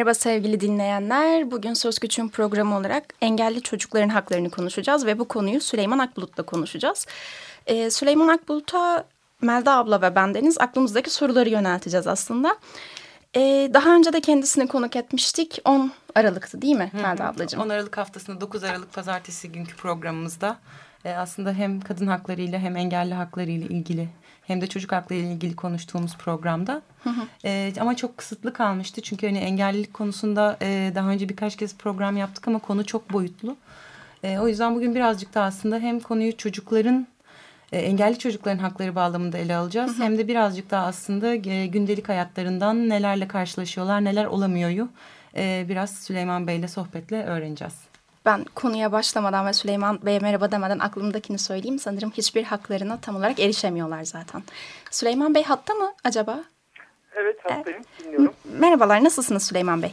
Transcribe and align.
Merhaba 0.00 0.14
sevgili 0.14 0.60
dinleyenler. 0.60 1.50
Bugün 1.50 1.74
Söz 1.74 1.98
Güç'ün 1.98 2.28
programı 2.28 2.76
olarak 2.76 3.04
engelli 3.20 3.62
çocukların 3.62 4.08
haklarını 4.08 4.50
konuşacağız 4.50 5.06
ve 5.06 5.18
bu 5.18 5.28
konuyu 5.28 5.60
Süleyman 5.60 5.98
Akbulut'la 5.98 6.42
konuşacağız. 6.42 7.06
Ee, 7.66 7.90
Süleyman 7.90 8.28
Akbulut'a 8.28 9.04
Melda 9.42 9.76
abla 9.76 10.02
ve 10.02 10.14
bendeniz 10.14 10.58
aklımızdaki 10.58 11.10
soruları 11.10 11.48
yönelteceğiz 11.48 12.06
aslında. 12.06 12.56
Ee, 13.36 13.70
daha 13.74 13.94
önce 13.94 14.12
de 14.12 14.20
kendisini 14.20 14.66
konuk 14.66 14.96
etmiştik. 14.96 15.58
10 15.64 15.92
Aralık'tı 16.14 16.62
değil 16.62 16.76
mi 16.76 16.90
Melda 17.02 17.24
ablacığım? 17.24 17.60
10 17.60 17.68
Aralık 17.68 17.98
haftasında 17.98 18.40
9 18.40 18.64
Aralık 18.64 18.92
pazartesi 18.92 19.52
günkü 19.52 19.76
programımızda 19.76 20.58
e, 21.04 21.10
aslında 21.10 21.52
hem 21.52 21.80
kadın 21.80 22.06
haklarıyla 22.06 22.58
hem 22.58 22.76
engelli 22.76 23.14
haklarıyla 23.14 23.66
ilgili 23.66 24.08
hem 24.50 24.60
de 24.60 24.66
çocuk 24.66 24.92
hakları 24.92 25.18
ile 25.18 25.32
ilgili 25.32 25.56
konuştuğumuz 25.56 26.16
programda. 26.16 26.82
E, 27.44 27.72
ama 27.80 27.96
çok 27.96 28.16
kısıtlı 28.18 28.52
kalmıştı. 28.52 29.00
Çünkü 29.00 29.26
hani 29.26 29.38
engellilik 29.38 29.94
konusunda 29.94 30.56
e, 30.62 30.92
daha 30.94 31.08
önce 31.10 31.28
birkaç 31.28 31.56
kez 31.56 31.76
program 31.76 32.16
yaptık 32.16 32.48
ama 32.48 32.58
konu 32.58 32.86
çok 32.86 33.12
boyutlu. 33.12 33.56
E, 34.22 34.38
o 34.38 34.48
yüzden 34.48 34.74
bugün 34.74 34.94
birazcık 34.94 35.34
da 35.34 35.42
aslında 35.42 35.78
hem 35.78 36.00
konuyu 36.00 36.36
çocukların 36.36 37.06
e, 37.72 37.78
engelli 37.78 38.18
çocukların 38.18 38.58
hakları 38.58 38.94
bağlamında 38.94 39.38
ele 39.38 39.56
alacağız. 39.56 39.98
Hem 39.98 40.18
de 40.18 40.28
birazcık 40.28 40.70
daha 40.70 40.86
aslında 40.86 41.34
e, 41.34 41.66
gündelik 41.66 42.08
hayatlarından 42.08 42.88
nelerle 42.88 43.28
karşılaşıyorlar, 43.28 44.04
neler 44.04 44.24
olamıyoryu 44.24 44.88
e, 45.36 45.66
biraz 45.68 45.90
Süleyman 45.98 46.46
Bey'le 46.46 46.68
sohbetle 46.68 47.24
öğreneceğiz. 47.24 47.89
Ben 48.24 48.44
konuya 48.54 48.92
başlamadan 48.92 49.46
ve 49.46 49.52
Süleyman 49.52 49.98
Bey'e 50.02 50.18
merhaba 50.18 50.52
demeden 50.52 50.78
aklımdakini 50.78 51.38
söyleyeyim. 51.38 51.78
Sanırım 51.78 52.10
hiçbir 52.10 52.44
haklarına 52.44 53.00
tam 53.00 53.16
olarak 53.16 53.40
erişemiyorlar 53.40 54.04
zaten. 54.04 54.42
Süleyman 54.90 55.34
Bey 55.34 55.42
hatta 55.42 55.74
mı 55.74 55.92
acaba? 56.04 56.44
Evet 57.14 57.36
hattayım. 57.44 57.82
Dinliyorum. 57.98 58.34
Merhabalar. 58.44 59.04
Nasılsınız 59.04 59.46
Süleyman 59.46 59.82
Bey? 59.82 59.92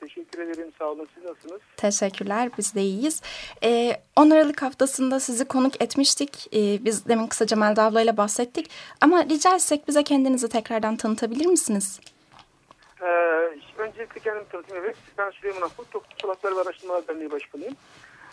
Teşekkür 0.00 0.38
ederim. 0.38 0.72
Sağ 0.78 0.84
olun. 0.84 1.08
Siz 1.14 1.24
nasılsınız? 1.24 1.60
Teşekkürler. 1.76 2.50
Biz 2.58 2.74
de 2.74 2.82
iyiyiz. 2.82 3.22
Ee, 3.62 4.00
10 4.16 4.30
Aralık 4.30 4.62
haftasında 4.62 5.20
sizi 5.20 5.44
konuk 5.44 5.82
etmiştik. 5.82 6.48
Ee, 6.54 6.84
biz 6.84 7.08
demin 7.08 7.26
kısaca 7.26 7.56
Melda 7.56 7.82
ablayla 7.82 8.16
bahsettik. 8.16 8.70
Ama 9.00 9.24
rica 9.24 9.54
etsek 9.54 9.88
bize 9.88 10.02
kendinizi 10.02 10.48
tekrardan 10.48 10.96
tanıtabilir 10.96 11.46
misiniz? 11.46 12.00
Ee, 13.02 13.06
öncelikle 13.78 14.20
kendimi 14.20 14.48
tanıtayım. 14.48 14.84
Evet. 14.84 14.96
Ben 15.18 15.30
Süleyman 15.30 15.62
Akbul. 15.62 15.84
Toplumsal 15.84 16.28
Haklar 16.28 16.56
ve 16.56 16.60
Araştırmalar 16.60 17.08
Derneği 17.08 17.30
Başkanıyım. 17.30 17.74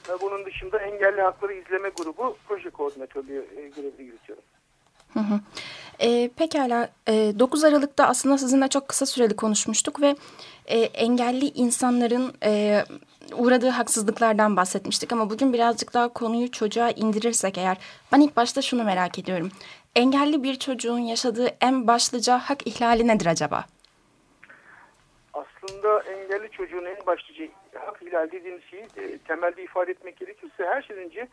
Ee, 0.10 0.22
bunun 0.22 0.46
dışında 0.46 0.80
Engelli 0.80 1.22
Hakları 1.22 1.54
İzleme 1.54 1.90
Grubu 1.90 2.38
proje 2.48 2.70
koordinatörlüğü 2.70 3.46
e, 3.58 3.68
görevi 3.68 4.04
yürütüyorum. 4.04 4.44
E, 6.00 6.30
pekala 6.36 6.90
e, 7.08 7.40
9 7.40 7.64
Aralık'ta 7.64 8.08
aslında 8.08 8.38
sizinle 8.38 8.68
çok 8.68 8.88
kısa 8.88 9.06
süreli 9.06 9.36
konuşmuştuk 9.36 10.02
ve 10.02 10.16
e, 10.66 10.80
engelli 10.80 11.46
insanların 11.46 12.34
e, 12.44 12.84
uğradığı 13.34 13.70
haksızlıklardan 13.70 14.58
bahsetmiştik 14.58 15.14
ama 15.14 15.30
bugün 15.30 15.54
birazcık 15.54 15.94
daha 15.94 16.08
konuyu 16.10 16.52
çocuğa 16.52 16.90
indirirsek 16.90 17.58
eğer 17.58 17.78
ben 18.12 18.20
ilk 18.20 18.38
başta 18.38 18.62
şunu 18.62 18.84
merak 18.84 19.20
ediyorum. 19.20 19.52
Engelli 19.96 20.44
bir 20.44 20.56
çocuğun 20.56 21.00
yaşadığı 21.00 21.48
en 21.62 21.88
başlıca 21.88 22.40
hak 22.40 22.68
ihlali 22.68 23.08
nedir 23.08 23.26
acaba? 23.26 23.66
Aslında 25.66 26.00
engelli 26.00 26.52
çocuğun 26.52 26.86
en 26.86 27.06
başlıca 27.08 27.48
hak 27.74 28.02
ihlali 28.02 28.32
dediğimiz 28.32 28.64
şeyi 28.64 28.84
e, 28.84 29.18
temelde 29.18 29.64
ifade 29.64 29.92
etmek 29.92 30.18
gerekirse 30.18 30.66
her 30.66 30.82
şeyden 30.82 31.04
önce 31.04 31.28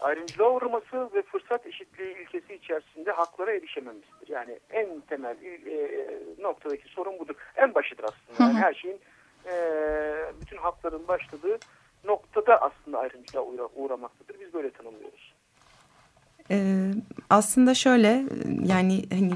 ayrımcılığa 0.00 0.50
uğraması 0.50 1.14
ve 1.14 1.22
fırsat 1.22 1.66
eşitliği 1.66 2.16
ilkesi 2.16 2.54
içerisinde 2.54 3.10
haklara 3.10 3.52
erişememesidir. 3.52 4.28
Yani 4.28 4.58
en 4.70 5.00
temel 5.00 5.36
e, 5.42 6.08
noktadaki 6.38 6.88
sorun 6.88 7.18
budur. 7.18 7.34
En 7.56 7.74
başıdır 7.74 8.04
aslında. 8.04 8.48
Yani 8.48 8.58
her 8.58 8.74
şeyin 8.74 9.00
e, 9.46 9.54
bütün 10.40 10.56
hakların 10.56 11.08
başladığı 11.08 11.58
noktada 12.04 12.62
aslında 12.62 12.98
ayrımcılığa 12.98 13.42
uğra 13.42 13.66
uğramaktadır. 13.76 14.40
Biz 14.40 14.54
böyle 14.54 14.70
tanımlıyoruz. 14.70 15.34
Ee, 16.50 16.92
aslında 17.30 17.74
şöyle 17.74 18.24
yani 18.64 19.04
hani 19.10 19.32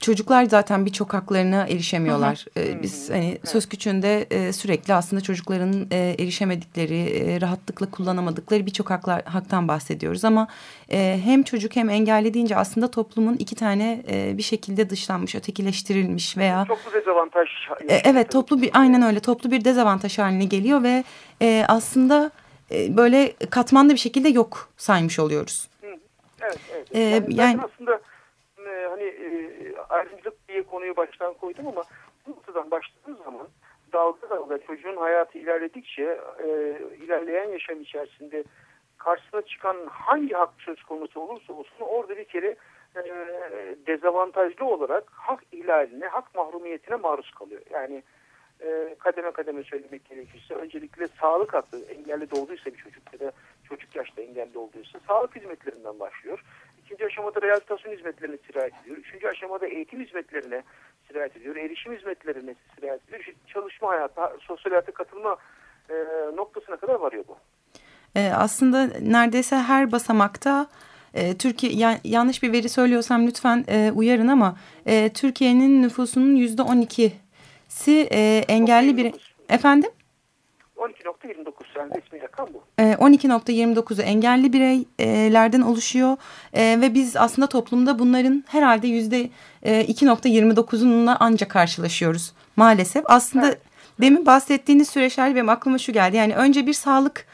çocuklar 0.00 0.44
zaten 0.44 0.86
birçok 0.86 1.14
haklarına 1.14 1.66
erişemiyorlar. 1.66 2.46
Hı 2.54 2.60
hı. 2.60 2.64
Ee, 2.64 2.82
biz 2.82 3.10
hani 3.10 3.28
evet. 3.30 3.48
söz 3.48 3.68
küçüğünde 3.68 4.26
e, 4.30 4.52
sürekli 4.52 4.94
aslında 4.94 5.22
çocukların 5.22 5.86
e, 5.90 6.16
erişemedikleri, 6.18 7.00
e, 7.00 7.40
rahatlıkla 7.40 7.90
kullanamadıkları 7.90 8.66
birçok 8.66 8.90
haklar 8.90 9.22
haktan 9.24 9.68
bahsediyoruz 9.68 10.24
ama 10.24 10.48
e, 10.92 11.20
hem 11.24 11.42
çocuk 11.42 11.76
hem 11.76 11.90
engelli 11.90 12.34
deyince 12.34 12.56
aslında 12.56 12.90
toplumun 12.90 13.36
iki 13.36 13.54
tane 13.54 14.02
e, 14.08 14.38
bir 14.38 14.42
şekilde 14.42 14.90
dışlanmış, 14.90 15.34
ötekileştirilmiş 15.34 16.36
veya 16.36 16.64
toplu 16.64 16.92
dezavantaj. 16.92 17.48
E, 17.88 17.94
evet, 18.04 18.30
toplu 18.30 18.62
bir 18.62 18.70
aynen 18.72 19.02
öyle 19.02 19.20
toplu 19.20 19.50
bir 19.50 19.64
dezavantaj 19.64 20.18
haline 20.18 20.44
geliyor 20.44 20.82
ve 20.82 21.04
e, 21.42 21.64
aslında 21.68 22.30
e, 22.70 22.96
böyle 22.96 23.32
katmanlı 23.50 23.92
bir 23.92 23.98
şekilde 23.98 24.28
yok 24.28 24.68
saymış 24.76 25.18
oluyoruz. 25.18 25.68
Hı. 25.80 25.86
Evet, 26.42 26.58
evet. 26.70 26.88
Yani, 26.94 27.34
yani 27.34 27.60
aslında 27.62 28.00
hani 28.90 29.02
e, 29.02 29.74
ayrımcılık 29.90 30.48
diye 30.48 30.62
konuyu 30.62 30.96
baştan 30.96 31.34
koydum 31.34 31.66
ama 31.66 31.84
bu 32.26 32.30
noktadan 32.30 32.70
başladığı 32.70 33.14
zaman 33.24 33.48
dalga 33.92 34.30
dalga 34.30 34.58
çocuğun 34.58 34.96
hayatı 34.96 35.38
ilerledikçe 35.38 36.20
e, 36.44 36.78
ilerleyen 37.04 37.48
yaşam 37.48 37.80
içerisinde 37.80 38.44
karşısına 38.98 39.42
çıkan 39.42 39.76
hangi 39.90 40.34
hak 40.34 40.50
söz 40.58 40.82
konusu 40.82 41.20
olursa 41.20 41.52
olsun 41.52 41.80
orada 41.80 42.16
bir 42.16 42.24
kere 42.24 42.56
e, 42.96 43.04
dezavantajlı 43.86 44.66
olarak 44.66 45.04
hak 45.10 45.42
ihlaline, 45.52 46.06
hak 46.06 46.34
mahrumiyetine 46.34 46.96
maruz 46.96 47.30
kalıyor. 47.30 47.62
Yani 47.70 48.02
e, 48.60 48.96
kademe 48.98 49.30
kademe 49.30 49.62
söylemek 49.62 50.04
gerekirse 50.04 50.54
öncelikle 50.54 51.08
sağlık 51.20 51.54
hakkı 51.54 51.76
engelli 51.76 52.30
doğduysa 52.30 52.72
bir 52.72 52.76
çocuk 52.76 53.12
ya 53.12 53.20
da 53.20 53.32
çocuk 53.68 53.96
yaşta 53.96 54.22
engelli 54.22 54.58
olduysa 54.58 54.98
sağlık 55.08 55.36
hizmetlerinden 55.36 56.00
başlıyor. 56.00 56.44
İkinci 56.86 57.06
aşamada 57.06 57.42
rehabilitasyon 57.42 57.92
hizmetlerine 57.92 58.36
sirayet 58.46 58.72
ediyor. 58.82 58.96
Üçüncü 58.96 59.28
aşamada 59.28 59.66
eğitim 59.66 60.00
hizmetlerine 60.00 60.62
sirayet 61.08 61.36
ediyor. 61.36 61.56
Erişim 61.56 61.96
hizmetlerine 61.96 62.54
sirayet 62.74 63.02
ediyor. 63.04 63.20
İşte 63.20 63.32
çalışma 63.46 63.88
hayatı, 63.88 64.20
sosyal 64.40 64.70
hayata 64.72 64.92
katılma 64.92 65.36
e, 65.90 65.94
noktasına 66.36 66.76
kadar 66.76 66.94
varıyor 66.94 67.24
bu. 67.28 67.38
E, 68.16 68.30
aslında 68.36 68.86
neredeyse 69.00 69.56
her 69.56 69.92
basamakta 69.92 70.66
e, 71.14 71.36
Türkiye 71.38 71.72
ya, 71.72 71.98
yanlış 72.04 72.42
bir 72.42 72.52
veri 72.52 72.68
söylüyorsam 72.68 73.26
lütfen 73.26 73.64
e, 73.68 73.92
uyarın 73.94 74.28
ama 74.28 74.56
e, 74.86 75.12
Türkiye'nin 75.12 75.82
nüfusunun 75.82 76.36
yüzde 76.36 76.62
on 76.62 76.80
ikisi 76.80 78.08
e, 78.12 78.44
engelli 78.48 78.96
bir 78.96 79.14
efendim 79.48 79.90
12.29 80.76 81.78
yani 81.78 81.90
resmi 81.96 82.22
rakam 82.22 82.48
bu. 82.54 82.62
12.29'u 82.78 84.02
ee, 84.02 84.04
engelli 84.04 84.52
bireylerden 84.52 85.60
oluşuyor 85.60 86.16
ee, 86.52 86.78
ve 86.80 86.94
biz 86.94 87.16
aslında 87.16 87.46
toplumda 87.46 87.98
bunların 87.98 88.44
herhalde 88.48 88.86
yüzde 88.86 89.30
2.29'unla 89.64 91.12
e, 91.12 91.16
ancak 91.20 91.50
karşılaşıyoruz 91.50 92.32
maalesef. 92.56 93.04
Aslında 93.06 93.46
evet. 93.48 93.60
demin 94.00 94.26
bahsettiğiniz 94.26 94.88
süreçler 94.88 95.34
benim 95.34 95.48
aklıma 95.48 95.78
şu 95.78 95.92
geldi 95.92 96.16
yani 96.16 96.34
önce 96.34 96.66
bir 96.66 96.72
sağlık 96.72 97.26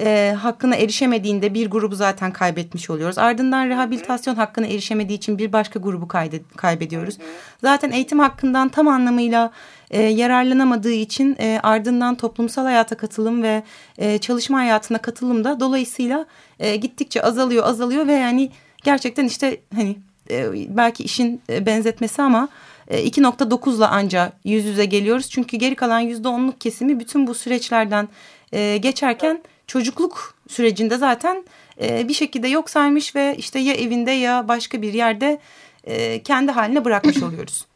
e, 0.00 0.34
hakkına 0.38 0.76
erişemediğinde 0.76 1.54
bir 1.54 1.70
grubu 1.70 1.94
zaten 1.94 2.32
kaybetmiş 2.32 2.90
oluyoruz. 2.90 3.18
Ardından 3.18 3.68
rehabilitasyon 3.68 4.34
Hı 4.34 4.38
-hı. 4.38 4.40
hakkına 4.40 4.66
erişemediği 4.66 5.18
için 5.18 5.38
bir 5.38 5.52
başka 5.52 5.78
grubu 5.78 6.08
kaybediyoruz. 6.56 7.18
Hı 7.18 7.22
-hı. 7.22 7.26
Zaten 7.60 7.90
eğitim 7.90 8.18
hakkından 8.18 8.68
tam 8.68 8.88
anlamıyla 8.88 9.50
e, 9.90 10.02
yararlanamadığı 10.02 10.92
için 10.92 11.36
e, 11.40 11.60
ardından 11.62 12.14
toplumsal 12.14 12.64
hayata 12.64 12.96
katılım 12.96 13.42
ve 13.42 13.62
e, 13.98 14.18
çalışma 14.18 14.58
hayatına 14.58 14.98
katılım 14.98 15.44
da 15.44 15.60
dolayısıyla 15.60 16.26
e, 16.58 16.76
gittikçe 16.76 17.22
azalıyor 17.22 17.64
azalıyor 17.64 18.06
ve 18.06 18.12
yani 18.12 18.50
gerçekten 18.84 19.24
işte 19.24 19.60
hani 19.74 19.96
e, 20.30 20.76
belki 20.76 21.04
işin 21.04 21.42
e, 21.50 21.66
benzetmesi 21.66 22.22
ama 22.22 22.48
2.9'la 22.90 23.86
e, 23.86 23.88
anca 23.88 24.32
yüz 24.44 24.64
yüze 24.64 24.84
geliyoruz. 24.84 25.30
Çünkü 25.30 25.56
geri 25.56 25.74
kalan 25.74 26.02
%10'luk 26.02 26.58
kesimi 26.58 27.00
bütün 27.00 27.26
bu 27.26 27.34
süreçlerden 27.34 28.08
e, 28.52 28.76
geçerken 28.76 29.42
çocukluk 29.66 30.34
sürecinde 30.48 30.96
zaten 30.96 31.44
e, 31.82 32.08
bir 32.08 32.14
şekilde 32.14 32.48
yok 32.48 32.70
saymış 32.70 33.16
ve 33.16 33.34
işte 33.38 33.58
ya 33.58 33.74
evinde 33.74 34.10
ya 34.10 34.48
başka 34.48 34.82
bir 34.82 34.92
yerde 34.92 35.38
e, 35.84 36.22
kendi 36.22 36.52
haline 36.52 36.84
bırakmış 36.84 37.22
oluyoruz. 37.22 37.66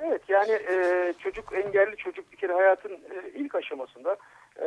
Evet 0.00 0.22
yani 0.28 0.52
e, 0.52 1.14
çocuk 1.18 1.52
engelli 1.52 1.96
çocuk 1.96 2.32
bir 2.32 2.36
kere 2.36 2.52
hayatın 2.52 2.92
e, 2.92 3.30
ilk 3.34 3.54
aşamasında 3.54 4.16
e, 4.60 4.66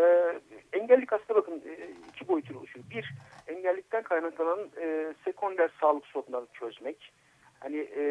engellik 0.73 1.13
aslında 1.13 1.35
bakın 1.35 1.63
e, 1.67 1.73
iki 2.09 2.27
boyutlu 2.27 2.59
oluşuyor. 2.59 2.85
Bir 2.89 3.13
engellikten 3.47 4.03
kaynaklanan 4.03 4.59
e, 4.81 5.13
sekonder 5.25 5.69
sağlık 5.81 6.05
sorunlarını 6.05 6.47
çözmek. 6.53 7.13
Hani 7.59 7.77
e, 7.77 8.03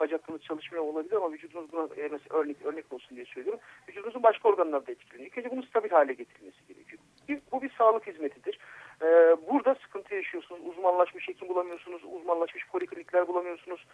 bacaklarınız 0.00 0.42
çalışmıyor 0.42 0.84
olabilir 0.84 1.16
ama 1.16 1.32
vücudunuz 1.32 1.72
buna 1.72 1.82
e, 1.82 2.08
mesela 2.08 2.36
örnek, 2.36 2.56
örnek 2.64 2.92
olsun 2.92 3.16
diye 3.16 3.26
söylüyorum. 3.26 3.60
Vücudunuzun 3.88 4.22
başka 4.22 4.48
organları 4.48 4.86
da 4.86 4.92
etkileniyor. 4.92 5.30
İlk 5.36 5.50
bunu 5.50 5.62
stabil 5.62 5.90
hale 5.90 6.12
getirilmesi 6.12 6.66
gerekiyor. 6.68 7.02
Bir, 7.28 7.40
bu 7.52 7.62
bir 7.62 7.70
sağlık 7.78 8.06
hizmetidir. 8.06 8.58
E, 9.04 9.36
burada 9.50 9.74
sıkıntı 9.74 10.14
yaşıyorsunuz. 10.14 10.60
Uzmanlaşmış 10.66 11.28
hekim 11.28 11.48
bulamıyorsunuz. 11.48 12.02
Uzmanlaşmış 12.04 12.66
poliklinikler 12.68 13.28
bulamıyorsunuz. 13.28 13.86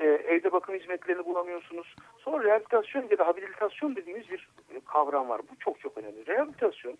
E, 0.00 0.06
evde 0.06 0.52
bakım 0.52 0.74
hizmetlerini 0.74 1.24
bulamıyorsunuz. 1.24 1.94
Sonra 2.18 2.44
rehabilitasyon 2.44 3.08
ya 3.10 3.18
da 3.18 3.26
habilitasyon 3.26 3.96
dediğimiz 3.96 4.30
bir 4.30 4.48
kavram 4.84 5.28
var. 5.28 5.40
Bu 5.50 5.58
çok 5.58 5.80
çok 5.80 5.98
önemli. 5.98 6.26
Rehabilitasyon 6.26 6.98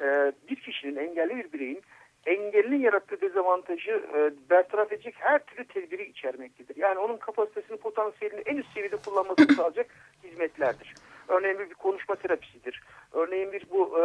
e, 0.00 0.32
bir 0.50 0.56
kişinin 0.56 0.96
engelli 0.96 1.36
bir 1.36 1.52
bireyin 1.52 1.82
engelinin 2.26 2.80
yarattığı 2.80 3.20
dezavantajı 3.20 4.02
e, 4.14 4.50
bertaraf 4.50 4.92
edecek 4.92 5.14
her 5.18 5.44
türlü 5.44 5.64
tedbiri 5.64 6.04
içermektedir. 6.04 6.76
Yani 6.76 6.98
onun 6.98 7.16
kapasitesini, 7.16 7.76
potansiyelini 7.76 8.40
en 8.40 8.56
üst 8.56 8.72
seviyede 8.74 8.96
kullanmasını 8.96 9.52
sağlayacak 9.52 9.86
hizmetlerdir. 10.24 10.94
Örneğin 11.30 11.58
bir, 11.58 11.74
konuşma 11.74 12.14
terapisidir. 12.14 12.82
Örneğin 13.12 13.52
bir 13.52 13.66
bu 13.70 13.98
e, 14.00 14.04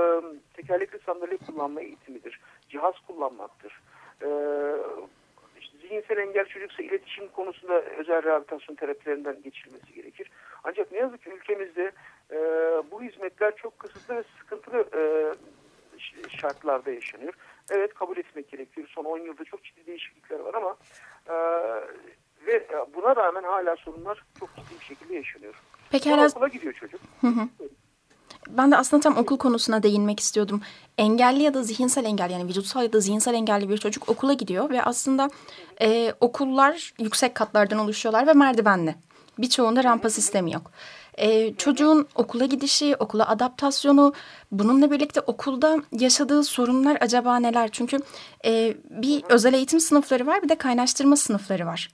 tekerlekli 0.54 1.00
sandalye 1.00 1.38
kullanma 1.38 1.82
eğitimidir. 1.82 2.40
Cihaz 2.70 2.94
kullanmaktır. 3.08 3.82
E, 4.22 4.28
işte 5.60 5.78
zihinsel 5.78 6.18
engel 6.18 6.46
çocuksa 6.46 6.84
iletişim 6.84 7.28
konusunda 7.28 7.82
özel 7.82 8.24
rehabilitasyon 8.24 8.76
terapilerinden 8.76 9.42
geçilmesi 9.44 9.94
gerekir. 9.94 10.32
Ancak 10.64 10.92
ne 10.92 10.98
yazık 10.98 11.24
ki 11.24 11.30
ülkemizde 11.30 11.92
e, 12.32 12.38
bu 12.92 13.04
hizmetler 13.04 13.56
çok 13.56 13.80
kısıtlı 13.80 14.16
ve 14.16 14.24
sıkıntılı 14.40 14.86
e, 14.96 15.02
şartlarda 16.30 16.92
yaşanıyor. 16.92 17.34
Evet 17.70 17.94
kabul 17.94 18.18
etmek 18.18 18.50
gerekiyor. 18.50 18.88
Son 18.88 19.06
10 19.06 19.18
yılda 19.18 19.44
çok 19.44 19.64
ciddi 19.64 19.88
değişiklikler 19.88 20.40
var 20.40 20.54
ama 20.54 20.78
e, 21.30 21.36
ve 22.48 22.68
buna 22.96 23.16
rağmen 23.16 23.44
hala 23.44 23.76
sorunlar 23.76 24.24
çok 24.40 24.50
ciddi 24.56 24.80
bir 24.80 24.86
şekilde 24.86 25.16
yaşanıyor. 25.16 25.54
Peki 25.92 26.12
hala... 26.12 26.28
Okula 26.28 26.48
gidiyor 26.48 26.74
çocuk. 26.74 27.02
Hı 27.22 27.28
hı. 27.28 27.48
Ben 28.50 28.72
de 28.72 28.78
aslında 28.78 29.04
tam 29.04 29.18
okul 29.18 29.38
konusuna 29.38 29.84
değinmek 29.84 30.20
istiyordum. 30.20 30.62
Engelli 30.98 31.44
ya 31.44 31.54
da 31.54 31.64
zihinsel 31.64 32.06
engelli 32.06 32.34
yani 32.34 32.48
vücutsal 32.48 32.84
ya 32.84 32.94
da 32.94 33.00
zihinsel 33.00 33.34
engelli 33.34 33.70
bir 33.70 33.78
çocuk 33.78 34.10
okula 34.10 34.34
gidiyor 34.34 34.70
ve 34.70 34.84
aslında 34.84 35.30
e, 35.82 36.14
okullar 36.20 36.94
yüksek 37.00 37.36
katlardan 37.36 37.80
oluşuyorlar 37.80 38.28
ve 38.28 38.34
merdivenli. 38.34 38.96
Birçoğunda 39.38 39.84
rampa 39.84 40.10
sistemi 40.10 40.54
yok. 40.54 40.72
E, 41.18 41.54
çocuğun 41.56 42.08
okula 42.16 42.46
gidişi, 42.46 42.96
okula 43.00 43.28
adaptasyonu, 43.28 44.14
bununla 44.52 44.92
birlikte 44.92 45.22
okulda 45.22 45.78
yaşadığı 45.92 46.44
sorunlar 46.44 46.98
acaba 47.02 47.40
neler? 47.40 47.70
Çünkü 47.72 47.98
e, 48.46 48.78
bir 48.90 49.24
özel 49.30 49.54
eğitim 49.54 49.80
sınıfları 49.80 50.28
var, 50.28 50.44
bir 50.44 50.50
de 50.50 50.56
kaynaştırma 50.56 51.16
sınıfları 51.16 51.66
var. 51.66 51.90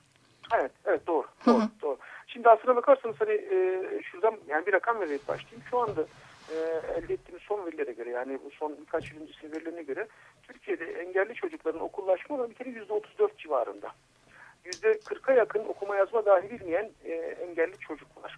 Evet, 0.54 0.72
evet 0.86 1.08
doğru. 1.08 1.26
doğru, 1.46 1.62
doğru. 1.82 1.98
Şimdi 2.28 2.50
aslına 2.50 2.76
bakarsanız 2.76 3.16
hani 3.20 3.32
e, 3.32 3.82
şuradan 4.04 4.38
yani 4.48 4.66
bir 4.66 4.74
rakam 4.74 5.00
vererek 5.00 5.28
başlayayım. 5.28 5.64
Şu 5.70 5.80
anda 5.80 6.02
e, 6.50 6.56
elde 6.98 7.14
ettiğimiz 7.14 7.44
son 7.44 7.66
verilere 7.66 7.92
göre 7.92 8.10
yani 8.10 8.40
bu 8.46 8.52
son 8.52 8.78
birkaç 8.82 9.12
yıl 9.12 9.22
öncesi 9.22 9.52
verilerine 9.52 9.84
göre 9.84 10.08
Türkiye'de 10.44 10.86
engelli 10.86 11.34
çocukların 11.34 11.82
okullaşma 11.82 12.36
oranı 12.36 12.50
bir 12.50 12.56
kere 12.56 12.70
yüzde 12.70 12.94
otuz 12.94 13.18
dört 13.20 13.38
civarında. 13.38 13.92
Yüzde 14.66 15.00
kırka 15.00 15.34
yakın 15.34 15.60
okuma 15.60 15.96
yazma 15.96 16.26
dahi 16.26 16.52
bilmeyen 16.52 16.90
e, 17.06 17.14
engelli 17.14 17.78
çocuk 17.78 18.24
var 18.24 18.38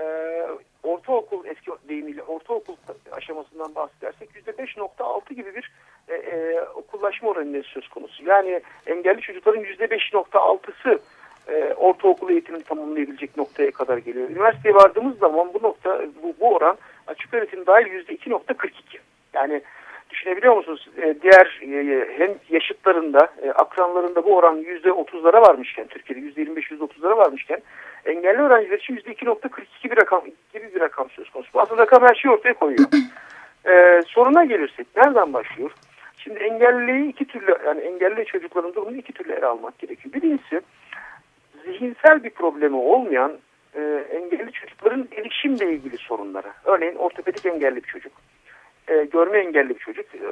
e, 0.00 0.46
ortaokul 0.82 1.46
eski 1.46 1.70
deyimiyle 1.88 2.22
ortaokul 2.22 2.76
aşamasından 3.12 3.74
bahsedersek 3.74 4.36
yüzde 4.36 4.50
5.6 4.50 5.34
gibi 5.34 5.54
bir 5.54 5.72
e, 6.08 6.14
e, 6.14 6.60
okullaşma 6.62 7.28
oranı 7.28 7.62
söz 7.62 7.88
konusu. 7.88 8.24
Yani 8.24 8.62
engelli 8.86 9.20
çocukların 9.20 9.60
yüzde 9.60 9.84
5.6'sı 9.84 11.00
e, 11.48 11.74
ortaokul 11.74 12.30
eğitimini 12.30 12.62
tamamlayabilecek 12.62 13.36
noktaya 13.36 13.70
kadar 13.70 13.98
geliyor. 13.98 14.30
Üniversiteye 14.30 14.74
vardığımız 14.74 15.18
zaman 15.18 15.54
bu 15.54 15.62
nokta 15.62 16.00
bu, 16.22 16.34
bu 16.40 16.54
oran 16.54 16.76
açık 17.06 17.34
öğretim 17.34 17.66
dahil 17.66 17.86
yüzde 17.86 18.14
2.42. 18.14 18.70
Yani 19.32 19.62
düşünebiliyor 20.10 20.56
musunuz? 20.56 20.88
E, 21.02 21.14
diğer 21.22 21.60
e, 21.62 22.08
hem 22.18 22.34
yaşıtlarında, 22.50 23.28
e, 23.42 23.50
akranlarında 23.50 24.24
bu 24.24 24.36
oran 24.36 24.56
yüzde 24.56 24.88
30'lara 24.88 25.42
varmışken, 25.42 25.86
Türkiye'de 25.86 26.24
yüzde 26.24 26.42
25-30'lara 26.42 27.16
varmışken 27.16 27.60
engelli 28.04 28.38
öğrenciler 28.38 28.78
için 28.78 28.94
yüzde 28.94 29.12
2.42 29.12 29.90
bir 29.90 29.96
rakam 29.96 30.22
gibi 30.52 30.74
bir 30.74 30.80
rakam 30.80 31.10
söz 31.10 31.30
konusu. 31.30 31.50
Bu 31.54 31.60
aslında 31.60 31.82
rakam 31.82 32.02
her 32.02 32.14
şeyi 32.14 32.32
ortaya 32.32 32.54
koyuyor. 32.54 32.88
ee, 33.66 34.02
soruna 34.06 34.44
gelirsek 34.44 34.86
nereden 34.96 35.32
başlıyor? 35.32 35.70
Şimdi 36.16 36.38
engelliliği 36.38 37.08
iki 37.08 37.24
türlü 37.24 37.56
yani 37.66 37.80
engelli 37.80 38.24
çocukların 38.24 38.74
durumunu 38.74 38.96
iki 38.96 39.12
türlü 39.12 39.32
ele 39.32 39.46
almak 39.46 39.78
gerekiyor. 39.78 40.14
Birincisi 40.14 40.60
zihinsel 41.72 42.24
bir 42.24 42.30
problemi 42.30 42.76
olmayan 42.76 43.32
e, 43.74 44.06
engelli 44.10 44.52
çocukların 44.52 45.08
erişimle 45.12 45.72
ilgili 45.72 45.96
sorunları. 45.96 46.52
Örneğin 46.64 46.94
ortopedik 46.94 47.46
engelli 47.46 47.76
bir 47.76 47.88
çocuk, 47.88 48.12
e, 48.88 49.04
görme 49.04 49.38
engelli 49.38 49.68
bir 49.68 49.78
çocuk. 49.78 50.14
E, 50.14 50.18
e, 50.18 50.30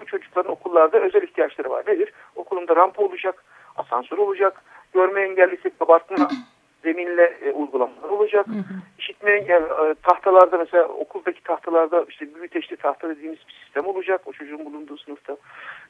bu 0.00 0.06
çocukların 0.06 0.52
okullarda 0.52 0.98
özel 1.00 1.22
ihtiyaçları 1.22 1.70
var. 1.70 1.84
Nedir? 1.88 2.12
Okulunda 2.36 2.76
rampa 2.76 3.02
olacak, 3.02 3.44
asansör 3.76 4.18
olacak, 4.18 4.62
görme 4.94 5.20
engellisi 5.20 5.70
kabartma 5.78 6.28
zeminle 6.82 7.38
e, 7.42 7.52
uygulamalar 7.52 8.08
olacak. 8.08 8.46
Hı 8.46 8.52
hı. 8.52 8.74
İşitme 8.98 9.30
engel 9.30 9.62
e, 9.62 9.94
tahtalarda 9.94 10.58
mesela 10.58 10.84
okuldaki 10.84 11.42
tahtalarda 11.42 12.04
işte 12.08 12.34
büyüteçli 12.34 12.76
tahta 12.76 13.08
dediğimiz 13.08 13.38
bir 13.48 13.54
sistem 13.64 13.86
olacak 13.86 14.20
o 14.26 14.32
çocuğun 14.32 14.64
bulunduğu 14.64 14.98
sınıfta. 14.98 15.36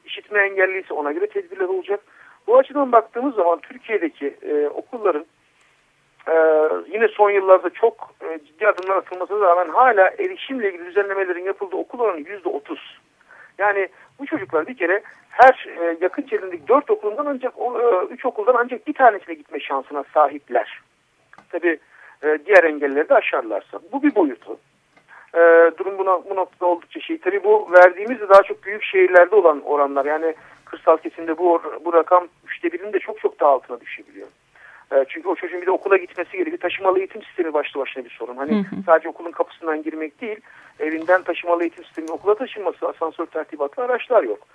İşitme 0.05 0.39
engelliyse 0.39 0.93
ona 0.93 1.11
göre 1.11 1.27
tedbirler 1.27 1.65
olacak. 1.65 1.99
Bu 2.49 2.57
açıdan 2.57 2.91
baktığımız 2.91 3.35
zaman 3.35 3.59
Türkiye'deki 3.59 4.35
e, 4.41 4.67
okulların 4.67 5.25
e, 6.27 6.35
yine 6.93 7.07
son 7.07 7.29
yıllarda 7.29 7.69
çok 7.69 8.15
e, 8.21 8.39
ciddi 8.45 8.67
adımlar 8.67 8.95
atılmasına 8.95 9.39
rağmen 9.39 9.69
hala 9.69 10.07
erişimle 10.07 10.69
ilgili 10.69 10.85
düzenlemelerin 10.85 11.43
yapıldığı 11.43 11.75
okul 11.75 11.99
oranı 11.99 12.19
yüzde 12.19 12.49
otuz. 12.49 12.99
Yani 13.57 13.87
bu 14.19 14.25
çocuklar 14.25 14.67
bir 14.67 14.77
kere 14.77 15.01
her 15.29 15.67
e, 15.81 15.97
yakın 16.01 16.23
çevrendeki 16.23 16.67
dört 16.67 16.89
okulundan 16.89 17.25
ancak 17.25 17.53
o, 17.57 17.81
e, 17.81 18.05
üç 18.05 18.25
okuldan 18.25 18.55
ancak 18.57 18.87
bir 18.87 18.93
tanesine 18.93 19.35
gitme 19.35 19.59
şansına 19.59 20.03
sahipler. 20.13 20.81
Tabi 21.49 21.79
e, 22.23 22.39
diğer 22.45 22.63
engelleri 22.63 23.09
de 23.09 23.15
aşarlarsa. 23.15 23.79
Bu 23.91 24.03
bir 24.03 24.15
boyutu. 24.15 24.57
E, 25.33 25.71
durum 25.77 25.97
buna, 25.97 26.29
bu 26.29 26.35
noktada 26.35 26.65
oldukça 26.65 26.99
şey. 26.99 27.17
Tabi 27.17 27.43
bu 27.43 27.71
verdiğimiz 27.71 28.19
de 28.19 28.29
daha 28.29 28.43
çok 28.43 28.63
büyük 28.63 28.83
şehirlerde 28.83 29.35
olan 29.35 29.61
oranlar. 29.61 30.05
Yani 30.05 30.35
kırsal 30.71 30.97
kesimde 30.97 31.37
bu, 31.37 31.61
bu 31.85 31.93
rakam 31.93 32.27
üçte 32.47 32.71
birinin 32.71 32.93
de 32.93 32.99
çok 32.99 33.19
çok 33.19 33.39
daha 33.39 33.49
altına 33.49 33.81
düşebiliyor. 33.81 34.27
E, 34.91 35.05
çünkü 35.09 35.27
o 35.27 35.35
çocuğun 35.35 35.61
bir 35.61 35.65
de 35.65 35.71
okula 35.71 35.97
gitmesi 35.97 36.31
gerekiyor. 36.31 36.59
Taşımalı 36.59 36.99
eğitim 36.99 37.23
sistemi 37.23 37.53
başlı 37.53 37.79
başına 37.79 38.05
bir 38.05 38.09
sorun. 38.09 38.37
Hani 38.37 38.51
hı 38.51 38.75
hı. 38.75 38.83
sadece 38.85 39.09
okulun 39.09 39.31
kapısından 39.31 39.83
girmek 39.83 40.21
değil, 40.21 40.39
evinden 40.79 41.21
taşımalı 41.23 41.61
eğitim 41.63 41.83
sistemi 41.83 42.11
okula 42.11 42.35
taşınması, 42.35 42.87
asansör 42.87 43.25
tertibatlı 43.25 43.83
araçlar 43.83 44.23
yok. 44.23 44.47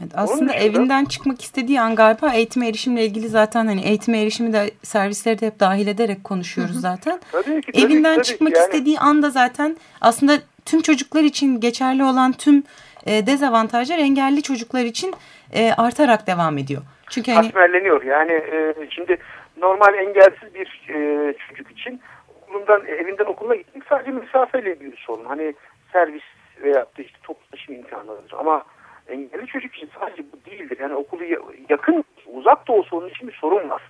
Evet, 0.00 0.12
aslında 0.14 0.52
dışında, 0.52 0.64
evinden 0.64 1.04
çıkmak 1.04 1.42
istediği 1.42 1.80
an 1.80 1.94
galiba 1.94 2.34
eğitime 2.34 2.68
erişimle 2.68 3.04
ilgili 3.04 3.28
zaten 3.28 3.66
hani 3.66 3.80
eğitime 3.80 4.22
erişimi 4.22 4.52
de 4.52 4.70
servisleri 4.82 5.40
de 5.40 5.46
hep 5.46 5.60
dahil 5.60 5.86
ederek 5.86 6.24
konuşuyoruz 6.24 6.76
hı 6.76 6.80
zaten. 6.80 7.20
Tabii 7.32 7.60
ki, 7.60 7.72
tabii, 7.72 7.84
evinden 7.84 8.14
tabii 8.14 8.24
çıkmak 8.24 8.52
yani. 8.52 8.64
istediği 8.64 8.98
anda 8.98 9.30
zaten 9.30 9.76
aslında 10.00 10.38
tüm 10.64 10.82
çocuklar 10.82 11.22
için 11.22 11.60
geçerli 11.60 12.04
olan 12.04 12.32
tüm 12.32 12.62
e, 13.06 13.26
dezavantajlar 13.26 13.98
engelli 13.98 14.42
çocuklar 14.42 14.84
için 14.84 15.14
e, 15.54 15.72
artarak 15.72 16.26
devam 16.26 16.58
ediyor. 16.58 16.82
Çünkü 17.10 17.32
hani... 17.32 17.46
Katmerleniyor. 17.46 18.02
Yani 18.02 18.32
e, 18.32 18.74
şimdi 18.90 19.18
normal 19.56 19.94
engelsiz 19.94 20.54
bir 20.54 20.82
e, 20.88 21.34
çocuk 21.48 21.70
için 21.70 22.00
okulundan 22.42 22.86
evinden 22.86 23.24
okuluna 23.24 23.54
gitmek 23.54 23.84
sadece 23.88 24.10
mesafeyle 24.10 24.74
ilgili 24.74 24.96
sorun. 24.96 25.24
Hani 25.24 25.54
servis 25.92 26.22
veya 26.62 26.86
işte 26.98 27.18
toplu 27.22 27.46
taşıma 27.50 27.78
imkanlarıdır. 27.78 28.32
Ama 28.32 28.64
engelli 29.08 29.46
çocuk 29.46 29.74
için 29.74 29.90
sadece 30.00 30.22
bu 30.32 30.50
değildir. 30.50 30.78
Yani 30.80 30.94
okulu 30.94 31.24
yakın, 31.68 32.04
uzak 32.26 32.68
da 32.68 32.72
olsa 32.72 32.96
onun 32.96 33.08
için 33.08 33.28
bir 33.28 33.32
sorun 33.34 33.70
var. 33.70 33.82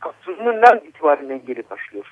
Kapsızlığından 0.00 0.78
itibaren 0.78 1.28
engeli 1.28 1.70
başlıyor. 1.70 2.06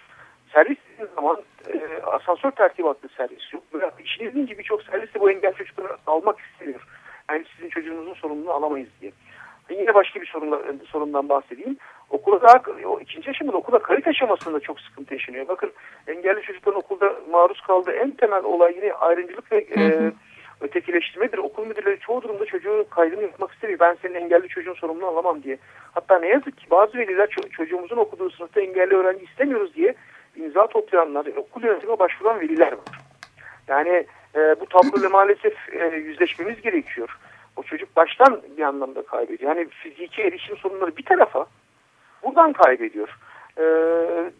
Servis 0.52 0.78
dediğiniz 0.92 1.14
zaman 1.14 1.42
e, 1.74 2.02
asansör 2.02 2.50
tertibatlı 2.50 3.08
servis 3.16 3.52
yok. 3.52 3.62
Böyle 3.72 3.90
işiniz 4.04 4.34
deyince 4.34 4.58
birçok 4.58 4.82
serviste 4.82 5.20
bu 5.20 5.30
engel 5.30 5.52
çocukları 5.52 5.96
almak 6.06 6.40
istemiyor. 6.40 6.86
Yani 7.30 7.44
sizin 7.56 7.68
çocuğunuzun 7.68 8.14
sorumluluğunu 8.14 8.52
alamayız 8.52 8.88
diye. 9.00 9.12
Yine 9.70 9.94
başka 9.94 10.20
bir 10.20 10.26
sorunla, 10.26 10.62
sorundan 10.86 11.28
bahsedeyim. 11.28 11.76
Okula 12.10 12.42
daha, 12.42 12.62
o 12.86 13.00
ikinci 13.00 13.30
aşamada 13.30 13.56
okula 13.56 13.78
kayıt 13.78 14.06
aşamasında 14.06 14.60
çok 14.60 14.80
sıkıntı 14.80 15.14
yaşanıyor. 15.14 15.48
Bakın 15.48 15.72
engelli 16.06 16.42
çocukların 16.42 16.78
okulda 16.78 17.16
maruz 17.30 17.60
kaldığı 17.60 17.92
en 17.92 18.10
temel 18.10 18.44
olay 18.44 18.74
yine 18.76 18.92
ayrımcılık 18.92 19.52
ve 19.52 19.66
hı 19.74 19.80
hı. 19.80 20.06
E, 20.08 20.12
ötekileştirmedir. 20.60 21.38
Okul 21.38 21.66
müdürleri 21.66 21.98
çoğu 22.00 22.22
durumda 22.22 22.46
çocuğu 22.46 22.86
kaydını 22.90 23.22
yapmak 23.22 23.52
istemiyor. 23.52 23.80
Ben 23.80 23.96
senin 24.02 24.14
engelli 24.14 24.48
çocuğun 24.48 24.74
sorumluluğunu 24.74 25.10
alamam 25.10 25.42
diye. 25.42 25.58
Hatta 25.94 26.18
ne 26.18 26.28
yazık 26.28 26.58
ki 26.58 26.66
bazı 26.70 26.98
veliler 26.98 27.28
çocuğumuzun 27.50 27.96
okuduğu 27.96 28.30
sınıfta 28.30 28.60
engelli 28.60 28.94
öğrenci 28.94 29.24
istemiyoruz 29.24 29.74
diye 29.74 29.94
imza 30.36 30.66
toplayanlar, 30.66 31.26
okul 31.26 31.62
yönetimine 31.62 31.98
başvuran 31.98 32.40
veliler 32.40 32.72
var. 32.72 33.00
Yani 33.68 34.06
e, 34.34 34.60
bu 34.60 34.66
tabloyla 34.66 35.08
maalesef 35.08 35.74
e, 35.74 35.96
yüzleşmemiz 35.96 36.60
gerekiyor. 36.60 37.18
O 37.56 37.62
çocuk 37.62 37.96
baştan 37.96 38.42
bir 38.56 38.62
anlamda 38.62 39.02
kaybediyor. 39.02 39.56
Yani 39.56 39.68
fiziki 39.68 40.22
erişim 40.22 40.56
sorunları 40.56 40.96
bir 40.96 41.04
tarafa 41.04 41.46
buradan 42.22 42.52
kaybediyor. 42.52 43.18
E, 43.58 43.64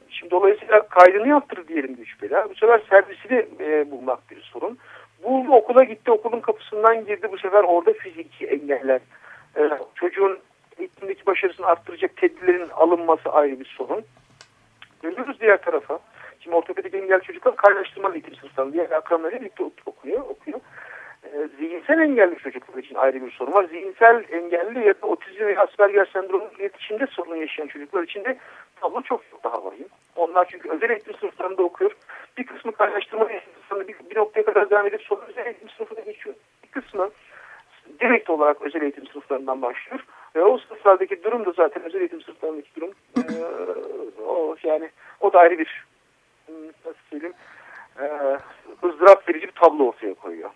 şimdi 0.09 0.31
dolayısıyla 0.31 0.89
kaydını 0.89 1.29
yaptır 1.29 1.69
diyelim 1.69 1.97
güç 1.97 2.23
bela. 2.23 2.51
Bu 2.51 2.55
sefer 2.55 2.83
servisini 2.91 3.47
e, 3.61 3.91
bulmak 3.91 4.31
bir 4.31 4.41
sorun. 4.41 4.79
Buldu 5.25 5.53
okula 5.53 5.85
gitti 5.85 6.11
okulun 6.11 6.41
kapısından 6.41 7.07
girdi 7.07 7.29
bu 7.33 7.39
sefer 7.39 7.65
orada 7.65 7.93
fiziki 7.93 8.47
engeller. 8.47 9.01
E, 9.57 9.71
çocuğun 9.95 10.39
eğitimdeki 10.79 11.27
başarısını 11.27 11.67
arttıracak 11.67 12.17
tedbirlerin 12.17 12.69
alınması 12.69 13.31
ayrı 13.31 13.61
bir 13.61 13.65
sorun. 13.65 14.05
Dönüyoruz 15.07 15.41
diğer 15.41 15.63
tarafa. 15.63 15.99
Şimdi 16.41 16.57
ortopedik 16.57 16.95
engelli 16.95 17.23
çocuklar 17.23 17.57
kaynaştırmalı 17.57 18.15
eğitim 18.15 18.35
sınıflarında 18.35 18.73
diğer 18.73 18.91
akranlarıyla 18.91 19.41
birlikte 19.41 19.65
okuyor. 19.87 20.21
okuyor. 20.21 20.61
E, 21.25 21.49
zihinsel 21.59 21.99
engelli 21.99 22.37
çocuklar 22.37 22.83
için 22.83 22.95
ayrı 22.95 23.27
bir 23.27 23.31
sorun 23.31 23.53
var. 23.53 23.65
Zihinsel 23.65 24.25
engelli 24.31 24.87
ya 24.87 24.95
da 25.03 25.07
otizm 25.07 25.47
ve 25.47 25.59
Asperger 25.59 26.09
sendromu 26.13 26.49
iletişimde 26.59 27.07
sorun 27.07 27.37
yaşayan 27.37 27.67
çocuklar 27.67 28.03
için 28.03 28.25
de 28.25 28.39
tablo 28.81 29.03
çok 29.03 29.21
daha 29.45 29.65
vahim. 29.65 29.89
Onlar 30.17 30.49
çünkü 30.51 30.69
özel 30.69 30.91
eğitim 30.91 31.15
sınıflarında 31.15 31.63
okuyor. 31.63 31.97
Bir 32.39 32.47
kısmı 32.47 32.73
kaynaştırma 32.73 33.31
eğitim 33.31 33.53
sınıflarında 33.53 33.89
bir, 33.89 34.11
bir 34.11 34.17
noktaya 34.17 34.45
kadar 34.45 34.71
devam 34.71 34.87
edip 34.87 35.03
sonra 35.03 35.21
özel 35.29 35.47
eğitim 35.47 35.69
sınıfına 35.69 36.01
geçiyor. 36.01 36.35
Bir 36.65 36.81
kısmı 36.81 37.11
direkt 38.01 38.31
olarak 38.31 38.63
özel 38.63 38.83
eğitim 38.83 39.07
sınıflarından 39.07 39.63
başlıyor. 39.63 40.05
Ve 40.37 40.45
o 40.45 40.59
sınıflardaki 40.59 41.23
durum 41.25 41.47
da 41.47 41.53
zaten 41.57 41.83
özel 41.83 42.01
eğitim 42.01 42.21
sınıflarındaki 42.21 42.69
durum 42.77 42.91
e, 43.17 43.23
o 44.23 44.57
yani 44.63 44.91
o 45.21 45.33
da 45.33 45.39
ayrı 45.39 45.59
bir 45.59 45.87
nasıl 46.85 46.99
söyleyeyim 47.11 47.35
e, 48.01 48.07
ızdırap 48.87 49.29
verici 49.29 49.47
bir 49.47 49.53
tablo 49.53 49.85
ortaya 49.85 50.15
koyuyor. 50.15 50.51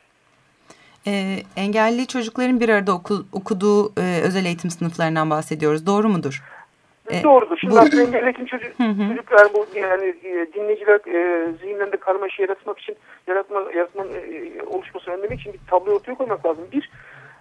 E, 1.07 1.13
engelli 1.57 2.07
çocukların 2.07 2.61
bir 2.61 2.69
arada 2.69 2.93
oku, 2.93 3.15
okuduğu 3.33 3.87
e, 4.01 4.21
özel 4.25 4.45
eğitim 4.45 4.71
sınıflarından 4.71 5.31
bahsediyoruz. 5.31 5.87
Doğru 5.87 6.09
mudur? 6.09 6.43
E, 7.11 7.23
Doğrudur. 7.23 7.59
Şimdi 7.59 7.75
bu... 7.75 7.79
aslında 7.79 8.03
engelli 8.03 8.25
eğitim 8.25 8.47
çocuk, 8.47 8.73
çocuklar 9.09 9.49
bu 9.55 9.67
yani 9.75 10.15
e, 10.25 10.53
dinleyiciler 10.55 11.01
e, 11.07 11.53
zihinlerinde 11.53 11.97
karmaşa 11.97 12.43
yaratmak 12.43 12.79
için 12.79 12.97
yaratma, 13.27 13.61
yaratmanın 13.75 14.13
e, 14.13 14.63
oluşmasını 14.63 15.15
önlemek 15.15 15.41
için 15.41 15.53
bir 15.53 15.61
tablo 15.71 15.93
ortaya 15.93 16.15
koymak 16.15 16.47
lazım. 16.47 16.65
Bir, 16.73 16.91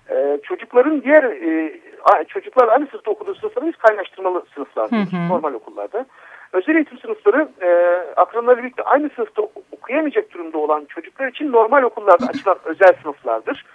e, 0.10 0.40
çocukların 0.44 1.04
diğer 1.04 1.24
e, 1.24 1.80
çocuklar 2.28 2.68
aynı 2.68 2.88
sınıfta 2.88 3.12
okuduğu 3.12 3.36
sınıfları 3.36 3.68
biz 3.68 3.76
kaynaştırmalı 3.76 4.44
sınıflardır. 4.56 5.30
Normal 5.30 5.54
okullarda. 5.54 6.06
Özel 6.54 6.76
eğitim 6.76 6.98
sınıfları 6.98 7.48
e, 7.62 7.70
akranlarıyla 8.16 8.64
birlikte 8.64 8.84
aynı 8.84 9.10
sınıfta 9.16 9.42
okuyamayacak 9.72 10.34
durumda 10.34 10.58
olan 10.58 10.86
çocuklar 10.86 11.28
için 11.28 11.52
normal 11.52 11.84
okullarda 11.84 12.26
açılan 12.26 12.58
özel 12.66 12.94
sınıflardır. 13.02 13.66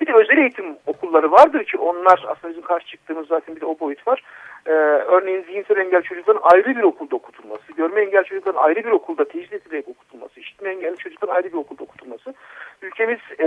Bir 0.00 0.06
de 0.06 0.12
özel 0.14 0.38
eğitim 0.38 0.76
okulları 0.86 1.32
vardır 1.32 1.64
ki 1.64 1.78
onlar 1.78 2.24
aslında 2.28 2.48
bizim 2.48 2.62
karşı 2.62 2.86
çıktığımız 2.86 3.26
zaten 3.26 3.56
bir 3.56 3.60
de 3.60 3.66
o 3.66 3.80
boyut 3.80 4.06
var. 4.06 4.22
Ee, 4.66 4.72
örneğin 4.72 5.42
zihinsel 5.42 5.76
engel 5.76 6.02
çocukların 6.02 6.40
ayrı 6.42 6.76
bir 6.76 6.82
okulda 6.82 7.16
okutulması, 7.16 7.72
görme 7.76 8.00
engel 8.00 8.24
çocukların 8.24 8.62
ayrı 8.62 8.84
bir 8.84 8.90
okulda 8.90 9.24
tecil 9.24 9.52
edilerek 9.52 9.88
okutulması, 9.88 10.40
işitme 10.40 10.70
engelli 10.70 10.96
çocukların 10.96 11.34
ayrı 11.34 11.52
bir 11.52 11.58
okulda 11.58 11.82
okutulması. 11.82 12.34
Ülkemiz 12.82 13.18
e, 13.38 13.46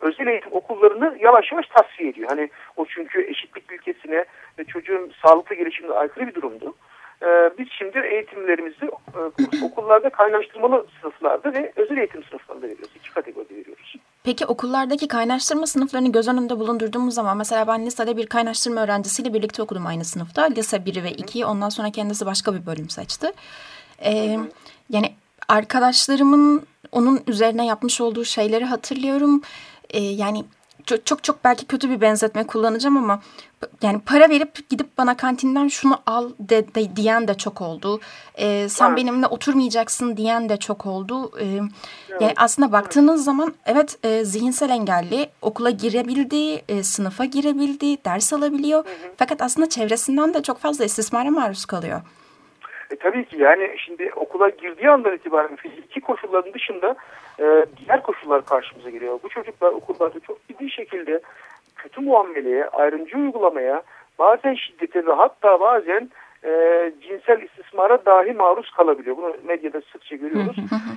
özel 0.00 0.26
eğitim 0.26 0.52
okullarını 0.52 1.16
yavaş 1.20 1.52
yavaş 1.52 1.66
tasfiye 1.66 2.10
ediyor. 2.10 2.28
Hani 2.28 2.50
o 2.76 2.86
çünkü 2.86 3.22
eşitlik 3.22 3.72
ülkesine 3.72 4.24
ve 4.58 4.64
çocuğun 4.64 5.12
sağlıklı 5.22 5.54
gelişimine 5.54 5.94
aykırı 5.94 6.26
bir 6.26 6.34
durumdu. 6.34 6.74
Ee, 7.22 7.50
biz 7.58 7.66
şimdi 7.78 7.98
eğitimlerimizi 7.98 8.86
e, 8.86 9.64
okullarda 9.64 10.10
kaynaştırmalı 10.10 10.86
sınıflarda 11.00 11.52
ve 11.52 11.72
özel 11.76 11.96
eğitim 11.96 12.24
sınıflarında 12.24 12.66
veriyoruz. 12.66 12.90
İki 12.96 13.14
kategoride 13.14 13.54
veriyoruz. 13.54 13.94
Peki 14.24 14.46
okullardaki 14.46 15.08
kaynaştırma 15.08 15.66
sınıflarını 15.66 16.12
göz 16.12 16.28
önünde 16.28 16.58
bulundurduğumuz 16.58 17.14
zaman 17.14 17.36
mesela 17.36 17.68
ben 17.68 17.86
lisede 17.86 18.16
bir 18.16 18.26
kaynaştırma 18.26 18.82
öğrencisiyle 18.82 19.34
birlikte 19.34 19.62
okudum 19.62 19.86
aynı 19.86 20.04
sınıfta. 20.04 20.42
Lise 20.44 20.86
1 20.86 21.04
ve 21.04 21.10
2'yi 21.10 21.46
ondan 21.46 21.68
sonra 21.68 21.90
kendisi 21.90 22.26
başka 22.26 22.54
bir 22.54 22.66
bölüm 22.66 22.88
seçti. 22.88 23.32
Ee, 24.04 24.38
yani 24.90 25.14
arkadaşlarımın 25.48 26.66
onun 26.92 27.22
üzerine 27.26 27.66
yapmış 27.66 28.00
olduğu 28.00 28.24
şeyleri 28.24 28.64
hatırlıyorum. 28.64 29.42
Ee, 29.90 29.98
yani 29.98 30.44
çok, 30.86 31.06
çok 31.06 31.24
çok 31.24 31.44
belki 31.44 31.66
kötü 31.66 31.90
bir 31.90 32.00
benzetme 32.00 32.46
kullanacağım 32.46 32.96
ama 32.96 33.20
yani 33.82 34.00
para 34.06 34.28
verip 34.30 34.68
gidip 34.68 34.98
bana 34.98 35.16
kantinden 35.16 35.68
şunu 35.68 35.98
al 36.06 36.30
de, 36.40 36.74
de, 36.74 36.96
diyen 36.96 37.28
de 37.28 37.34
çok 37.34 37.60
oldu. 37.60 38.00
Ee, 38.34 38.68
sen 38.68 38.88
evet. 38.88 38.98
benimle 38.98 39.26
oturmayacaksın 39.26 40.16
diyen 40.16 40.48
de 40.48 40.56
çok 40.56 40.86
oldu. 40.86 41.30
Ee, 41.40 41.44
evet. 42.10 42.20
Yani 42.20 42.34
aslında 42.36 42.72
baktığınız 42.72 43.14
evet. 43.14 43.24
zaman 43.24 43.54
evet 43.66 43.98
e, 44.04 44.24
zihinsel 44.24 44.70
engelli 44.70 45.28
okula 45.42 45.70
girebildi, 45.70 46.62
e, 46.68 46.82
sınıfa 46.82 47.24
girebildi, 47.24 48.04
ders 48.04 48.32
alabiliyor. 48.32 48.84
Hı 48.84 48.88
hı. 48.88 49.12
Fakat 49.16 49.42
aslında 49.42 49.68
çevresinden 49.68 50.34
de 50.34 50.42
çok 50.42 50.58
fazla 50.58 50.84
istismara 50.84 51.30
maruz 51.30 51.66
kalıyor. 51.66 52.00
E, 52.90 52.96
tabii 52.96 53.24
ki 53.24 53.36
yani 53.38 53.76
şimdi 53.78 54.10
okula 54.16 54.48
girdiği 54.48 54.90
andan 54.90 55.14
itibaren 55.14 55.56
fiziki 55.56 56.00
koşulların 56.00 56.52
dışında 56.54 56.96
e, 57.40 57.66
diğer 57.76 58.02
koşullar 58.02 58.44
karşımıza 58.44 58.90
geliyor. 58.90 59.18
Bu 59.22 59.28
çocuklar 59.28 59.72
okullarda 59.72 60.20
çok 60.20 60.48
ciddi 60.48 60.70
şekilde 60.70 61.20
kötü 61.76 62.00
muameleye, 62.00 62.64
ayrımcı 62.64 63.18
uygulamaya, 63.18 63.82
bazen 64.18 64.54
şiddete 64.54 65.06
ve 65.06 65.12
hatta 65.12 65.60
bazen 65.60 66.10
e, 66.44 66.92
cinsel 67.08 67.42
istismara 67.42 68.06
dahi 68.06 68.32
maruz 68.32 68.70
kalabiliyor. 68.70 69.16
Bunu 69.16 69.36
medyada 69.44 69.80
sıkça 69.92 70.16
görüyoruz. 70.16 70.56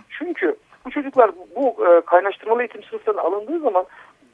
Çünkü 0.10 0.56
bu 0.86 0.92
çocuklar 0.92 1.32
bu 1.56 1.88
e, 1.88 2.02
kaynaştırmalı 2.02 2.62
eğitim 2.62 2.84
sınıflarına 2.84 3.22
alındığı 3.22 3.60
zaman 3.60 3.86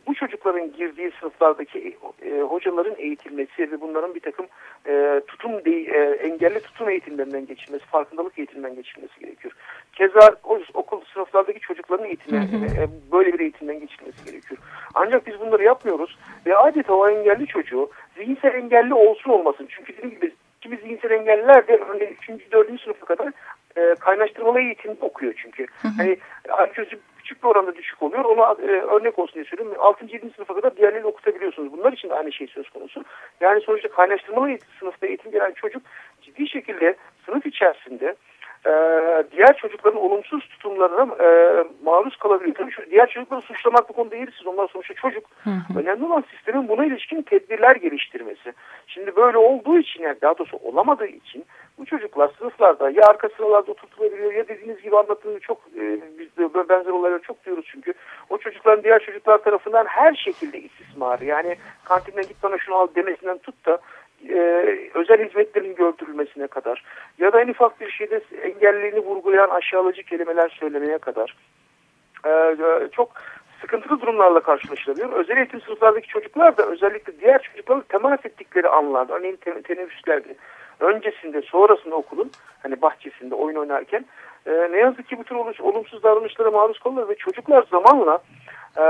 bu 0.07 0.15
çocukların 0.15 0.73
girdiği 0.73 1.11
sınıflardaki 1.19 1.97
e, 2.21 2.41
hocaların 2.41 2.95
eğitilmesi 2.97 3.71
ve 3.71 3.81
bunların 3.81 4.15
bir 4.15 4.19
takım 4.19 4.45
e, 4.87 5.21
tutum 5.27 5.65
de, 5.65 5.71
e, 5.71 6.27
engelli 6.27 6.59
tutum 6.59 6.89
eğitimlerinden 6.89 7.45
geçilmesi, 7.45 7.85
farkındalık 7.85 8.39
eğitimlerinden 8.39 8.75
geçilmesi 8.75 9.19
gerekiyor. 9.19 9.53
Keza 9.93 10.35
o, 10.43 10.59
okul 10.73 11.01
sınıflardaki 11.13 11.59
çocukların 11.59 12.05
eğitimi, 12.05 12.37
e, 12.37 13.11
böyle 13.11 13.33
bir 13.33 13.39
eğitimden 13.39 13.79
geçilmesi 13.79 14.25
gerekiyor. 14.25 14.61
Ancak 14.93 15.27
biz 15.27 15.39
bunları 15.39 15.63
yapmıyoruz 15.63 16.17
ve 16.45 16.57
adeta 16.57 16.93
o 16.93 17.09
engelli 17.09 17.47
çocuğu 17.47 17.89
zihinsel 18.17 18.53
engelli 18.53 18.93
olsun 18.93 19.31
olmasın. 19.31 19.67
Çünkü 19.69 19.97
dediğim 19.97 20.15
gibi 20.15 20.31
kimi 20.61 20.77
zihinsel 20.77 21.11
engelliler 21.11 21.67
de 21.67 21.77
örneğin 21.77 22.17
3. 22.29 22.51
4. 22.51 22.81
sınıfa 22.81 23.05
kadar 23.05 23.31
e, 23.77 23.95
kaynaştırmalı 23.95 24.59
eğitim 24.59 24.97
okuyor 25.01 25.33
çünkü. 25.37 25.65
Hı 25.81 25.87
hı. 25.87 25.91
Hani 25.97 26.17
IQ'su 26.67 26.97
küçük 27.25 27.43
bir 27.43 27.47
oranda 27.47 27.75
düşük 27.75 28.03
oluyor. 28.03 28.25
Ona 28.25 28.55
e, 28.61 28.81
örnek 28.81 29.19
olsun 29.19 29.33
diye 29.35 29.45
söylüyorum. 29.45 29.77
6. 29.79 30.05
7. 30.05 30.29
sınıfa 30.35 30.55
kadar 30.55 30.77
diğerlerini 30.77 31.07
okutabiliyorsunuz. 31.07 31.71
Bunlar 31.71 31.93
için 31.93 32.09
de 32.09 32.13
aynı 32.13 32.31
şey 32.31 32.47
söz 32.47 32.69
konusu. 32.69 33.03
Yani 33.39 33.61
sonuçta 33.61 33.87
kaynaştırmalı 33.87 34.57
sınıfta 34.79 35.07
eğitim 35.07 35.31
gelen 35.31 35.51
çocuk 35.51 35.81
ciddi 36.21 36.49
şekilde 36.49 36.95
sınıf 37.25 37.45
içerisinde 37.45 38.15
e, 38.65 38.71
diğer 39.31 39.57
çocukların 39.57 40.01
olumsuz 40.01 40.47
tutumlarına 40.49 41.23
e, 41.23 41.27
maruz 41.83 42.15
kalabiliyor. 42.15 42.55
Tabii 42.55 42.71
şu, 42.71 42.91
diğer 42.91 43.09
çocukları 43.09 43.41
suçlamak 43.41 43.89
bu 43.89 43.93
konuda 43.93 44.11
değilsiz. 44.11 44.47
Onlar 44.47 44.67
sonuçta 44.67 44.93
çocuk. 44.93 45.23
Hı 45.43 45.49
hı. 45.49 45.79
Önemli 45.79 46.05
olan 46.05 46.23
sistemin 46.35 46.67
buna 46.67 46.85
ilişkin 46.85 47.21
tedbirler 47.21 47.75
geliştirmesi. 47.75 48.53
Şimdi 48.87 49.15
böyle 49.15 49.37
olduğu 49.37 49.79
için 49.79 50.03
yani 50.03 50.17
daha 50.21 50.37
doğrusu 50.37 50.57
olamadığı 50.57 51.07
için 51.07 51.45
bu 51.77 51.85
çocuklar 51.85 52.31
sınıflarda 52.39 52.89
ya 52.89 53.03
arka 53.07 53.29
sıralarda 53.29 53.71
oturtulabiliyor 53.71 54.33
ya 54.33 54.47
dediğiniz 54.47 54.81
gibi 54.81 54.97
anlattığınız 54.97 55.41
çok 55.41 55.57
e, 55.77 55.99
biz 56.19 56.37
de 56.37 56.69
benzer 56.69 56.91
olayları 56.91 57.21
çok 57.21 57.45
diyoruz 57.45 57.65
çünkü 57.71 57.93
o 58.29 58.37
çocukların 58.37 58.83
diğer 58.83 58.99
çocuklar 58.99 59.37
tarafından 59.37 59.85
her 59.85 60.13
şekilde 60.15 60.59
istismarı 60.59 61.25
yani 61.25 61.55
kantinden 61.85 62.23
git 62.23 62.43
bana 62.43 62.57
şunu 62.57 62.75
al 62.75 62.87
demesinden 62.95 63.37
tut 63.37 63.65
da 63.65 63.77
e, 64.35 64.39
özel 64.93 65.27
hizmetlerin 65.27 65.75
gördürülmesine 65.75 66.47
kadar 66.47 66.83
ya 67.17 67.33
da 67.33 67.41
en 67.41 67.47
ufak 67.47 67.81
bir 67.81 67.91
şeyde 67.91 68.21
engelliliğini 68.43 68.99
vurgulayan 68.99 69.49
aşağılayıcı 69.49 70.03
kelimeler 70.03 70.49
söylemeye 70.59 70.97
kadar 70.97 71.35
e, 72.25 72.29
e 72.29 72.89
çok 72.91 73.11
sıkıntılı 73.61 74.01
durumlarla 74.01 74.39
karşılaşılabiliyor. 74.39 75.13
Özel 75.13 75.37
eğitim 75.37 75.61
sınıflardaki 75.61 76.07
çocuklar 76.07 76.57
da 76.57 76.65
özellikle 76.65 77.19
diğer 77.19 77.41
çocuklarla 77.41 77.83
temas 77.89 78.25
ettikleri 78.25 78.69
anlarda, 78.69 79.13
örneğin 79.13 79.39
teneffüslerde, 79.63 80.35
öncesinde, 80.79 81.41
sonrasında 81.41 81.95
okulun 81.95 82.31
hani 82.63 82.81
bahçesinde 82.81 83.35
oyun 83.35 83.55
oynarken 83.55 84.05
e, 84.45 84.71
ne 84.71 84.77
yazık 84.77 85.07
ki 85.07 85.17
bu 85.17 85.23
tür 85.23 85.35
olumsuz 85.59 86.03
davranışlara 86.03 86.51
maruz 86.51 86.79
kalırlar 86.79 87.09
ve 87.09 87.15
çocuklar 87.15 87.65
zamanla 87.71 88.19
e, 88.77 88.83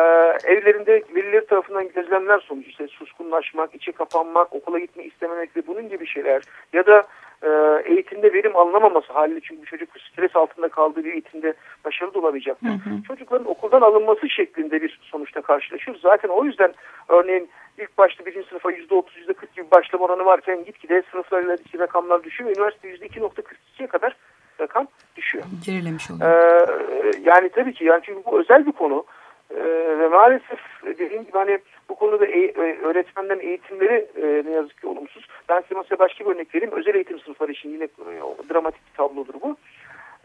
evlerinde 0.44 1.04
velileri 1.16 1.46
tarafından 1.46 1.88
gözlemler 1.88 2.40
sonucu 2.40 2.70
işte 2.70 2.88
suskunlaşmak, 2.88 3.76
içe 3.76 3.92
kapanmak, 3.92 4.54
okula 4.54 4.80
gitme 4.80 5.04
istememek 5.04 5.58
ve 5.58 5.68
bunun 5.68 5.90
gibi 5.90 6.08
şeyler 6.08 6.42
ya 6.74 6.86
da 6.86 7.04
e, 7.44 7.50
eğitimde 7.86 8.34
verim 8.34 8.56
alınamaması 8.56 9.14
haliyle 9.14 9.40
çünkü 9.44 9.62
bu 9.62 9.66
çocuk 9.66 9.90
stres 10.12 10.36
altında 10.36 10.68
kaldığı 10.68 11.04
bir 11.04 11.14
eğitimde 11.14 11.54
başarılı 11.86 12.20
olabilecektir. 12.20 12.70
Çocukların 13.08 13.50
okuldan 13.50 13.82
alınması 13.82 14.30
şeklinde 14.30 14.82
bir 14.82 15.00
sonuçta 15.02 15.42
karşılaşıyoruz. 15.42 16.02
Zaten 16.02 16.30
o 16.30 16.46
yüzden 16.46 16.74
örneğin 17.10 17.50
ilk 17.78 17.98
başta 17.98 18.26
birinci 18.26 18.50
sınıfa 18.50 18.72
yüzde 18.72 18.96
otuz, 18.96 19.18
yüzde 19.18 19.34
kırk 19.34 19.56
gibi 19.56 19.72
başlama 19.72 20.06
oranı 20.06 20.26
varken 20.26 20.66
gitgide 20.66 21.04
sınıflarla 21.12 21.58
rakamlar 21.80 22.24
düşüyor. 22.24 22.50
Üniversite 22.50 22.88
yüzde 22.88 23.06
iki 23.06 23.20
nokta 23.20 23.42
kırk 23.42 23.92
kadar 23.92 24.16
rakam. 24.60 24.88
Gerilemiş 25.66 26.12
oluyor. 26.12 26.32
Ee, 26.32 27.12
yani 27.24 27.50
tabii 27.50 27.74
ki 27.74 27.86
yani 27.86 28.02
çünkü 28.06 28.26
bu 28.26 28.40
özel 28.40 28.66
bir 28.66 28.72
konu. 28.72 29.06
Ee, 29.52 29.64
ve 30.00 30.08
maalesef 30.08 30.60
dediğim 30.86 31.24
gibi 31.24 31.38
hani 31.38 31.60
bu 31.90 31.96
konuda 31.96 32.26
e 32.26 32.54
öğretmenlerin 32.84 33.40
eğitimleri 33.40 34.08
e, 34.16 34.44
ne 34.46 34.52
yazık 34.52 34.82
ki 34.82 34.88
olumsuz. 34.88 35.28
Ben 35.50 35.62
size 35.62 35.76
mesela 35.76 36.00
başka 36.00 36.26
bir 36.26 36.30
örnek 36.30 36.56
vereyim. 36.56 36.74
Özel 36.74 36.96
eğitim 36.96 37.20
sınıfları 37.20 37.52
için 37.52 37.70
yine 37.70 37.84
e, 37.84 38.50
dramatik 38.50 38.82
bir 38.92 38.98
tablodur 38.98 39.34
bu. 39.42 39.58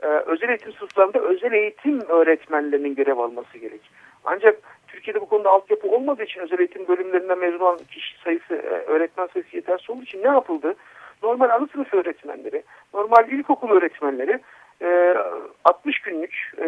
Ee, 0.03 0.07
özel 0.07 0.49
eğitim 0.49 0.73
sınıflarında 0.73 1.19
özel 1.19 1.53
eğitim 1.53 2.01
öğretmenlerinin 2.09 2.95
görev 2.95 3.19
alması 3.19 3.59
gerek. 3.59 3.91
Ancak 4.25 4.59
Türkiye'de 4.89 5.21
bu 5.21 5.27
konuda 5.27 5.51
altyapı 5.51 5.89
olmadığı 5.89 6.23
için 6.23 6.41
özel 6.41 6.59
eğitim 6.59 6.89
bölümlerinden 6.89 7.39
mezun 7.39 7.59
olan 7.59 7.79
kişi 7.91 8.21
sayısı, 8.25 8.55
e, 8.55 8.85
öğretmen 8.87 9.27
sayısı 9.27 9.57
yetersiz 9.57 9.91
olduğu 9.91 10.03
için 10.03 10.23
ne 10.23 10.29
yapıldı? 10.29 10.75
Normal 11.23 11.51
ana 11.51 11.67
sınıf 11.67 11.95
öğretmenleri, 11.95 12.63
normal 12.95 13.29
ilkokul 13.29 13.71
öğretmenleri 13.71 14.41
60 15.65 15.97
e, 15.97 16.11
günlük 16.11 16.53
e, 16.59 16.65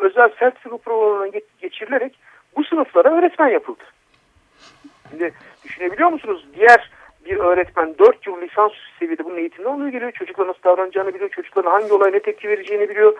özel 0.00 0.30
sert 0.38 0.62
sınıf 0.62 0.84
programına 0.84 1.40
geçirilerek 1.60 2.18
bu 2.56 2.64
sınıflara 2.64 3.18
öğretmen 3.18 3.48
yapıldı. 3.48 3.82
Şimdi 5.10 5.32
düşünebiliyor 5.64 6.08
musunuz? 6.08 6.46
Diğer 6.56 6.90
bir 7.24 7.36
öğretmen 7.36 7.94
4 7.98 8.26
yıl 8.26 8.40
lisans 8.40 8.72
seviyede 8.98 9.24
bunun 9.24 9.36
eğitimini 9.36 9.72
alıyor 9.72 9.88
geliyor. 9.88 10.12
Çocuklar 10.12 10.46
nasıl 10.46 10.62
davranacağını 10.64 11.14
biliyor. 11.14 11.30
Çocukların 11.30 11.70
hangi 11.70 11.92
olaya 11.92 12.10
ne 12.10 12.20
tepki 12.20 12.48
vereceğini 12.48 12.88
biliyor. 12.88 13.14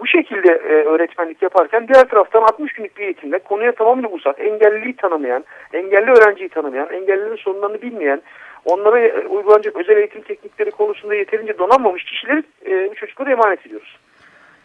Bu 0.00 0.06
şekilde 0.06 0.48
e, 0.48 0.72
öğretmenlik 0.84 1.42
yaparken 1.42 1.88
diğer 1.88 2.08
taraftan 2.08 2.42
60 2.42 2.72
günlük 2.72 2.96
bir 2.96 3.04
eğitimle 3.04 3.38
konuya 3.38 3.72
tamamıyla 3.72 4.10
uzak, 4.10 4.40
engelliliği 4.40 4.96
tanımayan, 4.96 5.44
engelli 5.72 6.10
öğrenciyi 6.10 6.48
tanımayan, 6.48 6.88
engellilerin 6.92 7.36
sorunlarını 7.36 7.82
bilmeyen, 7.82 8.22
onlara 8.68 8.98
e, 8.98 9.26
uygulanacak 9.26 9.76
özel 9.76 9.96
eğitim 9.96 10.22
teknikleri 10.22 10.70
konusunda 10.70 11.14
yeterince 11.14 11.58
donanmamış 11.58 12.04
kişileri 12.04 12.42
e, 12.66 12.90
bu 12.90 12.94
çocuklara 12.94 13.30
emanet 13.30 13.66
ediyoruz. 13.66 13.98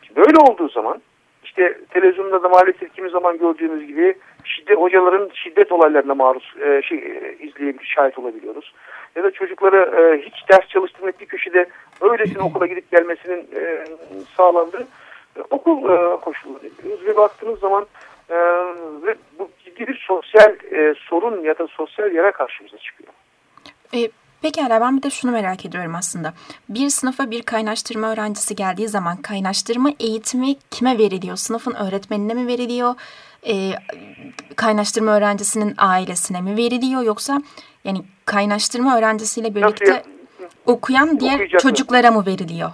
Şimdi 0.02 0.20
böyle 0.20 0.38
olduğu 0.38 0.70
zaman 0.70 1.02
işte 1.44 1.78
televizyonda 1.90 2.44
da 2.44 2.50
maalesef 2.50 2.96
kimi 2.96 3.10
zaman 3.10 3.38
gördüğümüz 3.38 3.88
gibi 3.88 4.16
şiddet 4.44 4.78
hocaların 4.78 5.30
şiddet 5.34 5.72
olaylarına 5.72 6.16
maruz 6.16 6.54
e, 6.62 6.82
şey 6.82 6.98
e, 6.98 7.38
izleyebilir, 7.40 7.86
şahit 7.86 8.20
olabiliyoruz. 8.20 8.74
Ya 9.16 9.24
da 9.24 9.32
çocuklara 9.32 9.86
e, 10.02 10.22
hiç 10.22 10.50
ders 10.52 10.68
çalıştırmak 10.68 11.20
bir 11.20 11.26
köşede 11.26 11.66
öylesine 12.02 12.44
okula 12.44 12.68
gidip 12.68 12.92
gelmesinin 12.92 13.48
e, 13.56 13.86
sağlandığı 14.38 14.88
e, 15.38 15.42
okul 15.50 15.78
e, 15.78 16.22
koşulları 16.22 16.66
yapıyoruz 16.66 17.06
ve 17.06 17.18
baktığınız 17.18 17.60
zaman 17.60 17.86
e, 18.30 18.36
ve 19.06 19.16
bu 19.40 19.50
ciddi 19.66 19.88
bir 19.88 20.06
sosyal 20.08 20.56
e, 20.72 20.94
sorun 20.98 21.42
ya 21.42 21.58
da 21.58 21.68
sosyal 21.68 22.12
yere 22.12 22.32
karşımıza 22.32 22.78
çıkıyor. 22.78 23.14
E, 23.94 24.10
Pekala 24.42 24.82
ben 24.82 24.98
bir 24.98 25.04
de 25.04 25.10
şunu 25.10 25.32
merak 25.32 25.66
ediyorum 25.66 25.96
aslında. 25.96 26.34
Bir 26.70 26.90
sınıfa 26.90 27.32
bir 27.32 27.42
kaynaştırma 27.42 28.12
öğrencisi 28.12 28.56
geldiği 28.56 28.88
zaman 28.88 29.18
kaynaştırma 29.18 29.90
eğitimi 30.00 30.56
kime 30.72 30.98
veriliyor? 30.98 31.36
Sınıfın 31.36 31.76
öğretmenine 31.76 32.34
mi 32.34 32.48
veriliyor? 32.48 32.96
E, 33.48 33.54
kaynaştırma 34.56 35.18
öğrencisinin 35.18 35.74
ailesine 35.78 36.42
mi 36.42 36.58
veriliyor? 36.58 37.02
Yoksa 37.02 37.42
yani 37.84 38.00
kaynaştırma 38.26 38.98
öğrencisiyle 38.98 39.56
birlikte 39.56 40.04
okuyan 40.66 41.20
diğer 41.20 41.48
çocuklara 41.48 42.12
mı 42.12 42.26
veriliyor? 42.26 42.72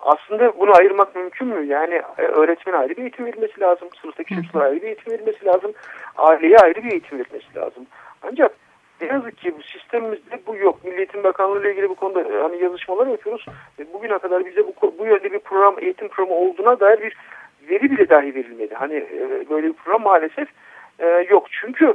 Aslında 0.00 0.58
bunu 0.58 0.76
ayırmak 0.76 1.16
mümkün 1.16 1.48
mü? 1.48 1.66
Yani 1.66 1.94
e, 2.18 2.22
öğretmen 2.22 2.72
ayrı 2.72 2.96
bir 2.96 3.02
eğitim 3.02 3.26
verilmesi 3.26 3.60
lazım. 3.60 3.88
Sınıftaki 4.02 4.34
çocuklara 4.34 4.64
ayrı 4.64 4.76
bir 4.76 4.86
eğitim 4.86 5.12
verilmesi 5.12 5.44
lazım. 5.44 5.72
Aileye 6.16 6.56
ayrı 6.56 6.84
bir 6.84 6.90
eğitim 6.90 7.18
verilmesi 7.18 7.54
lazım. 7.56 7.86
Ancak 8.22 8.61
ne 9.02 9.12
yazık 9.12 9.38
ki 9.38 9.54
bu 9.58 9.62
sistemimizde 9.62 10.40
bu 10.46 10.56
yok. 10.56 10.84
Milli 10.84 10.96
Eğitim 10.96 11.24
Bakanlığı 11.24 11.60
ile 11.60 11.70
ilgili 11.72 11.88
bu 11.88 11.94
konuda 11.94 12.20
e, 12.20 12.42
hani 12.42 12.62
yazışmalar 12.62 13.06
yapıyoruz. 13.06 13.46
E, 13.78 13.92
bugüne 13.92 14.18
kadar 14.18 14.46
bize 14.46 14.60
bu, 14.66 14.94
bu 14.98 15.06
yönde 15.06 15.32
bir 15.32 15.38
program, 15.38 15.76
eğitim 15.78 16.08
programı 16.08 16.40
olduğuna 16.40 16.80
dair 16.80 17.00
bir 17.00 17.16
veri 17.70 17.90
bile 17.90 18.08
dahi 18.08 18.34
verilmedi. 18.34 18.74
Hani 18.74 18.94
e, 18.94 19.50
böyle 19.50 19.66
bir 19.66 19.72
program 19.72 20.02
maalesef 20.02 20.48
yok. 21.30 21.46
Çünkü 21.50 21.94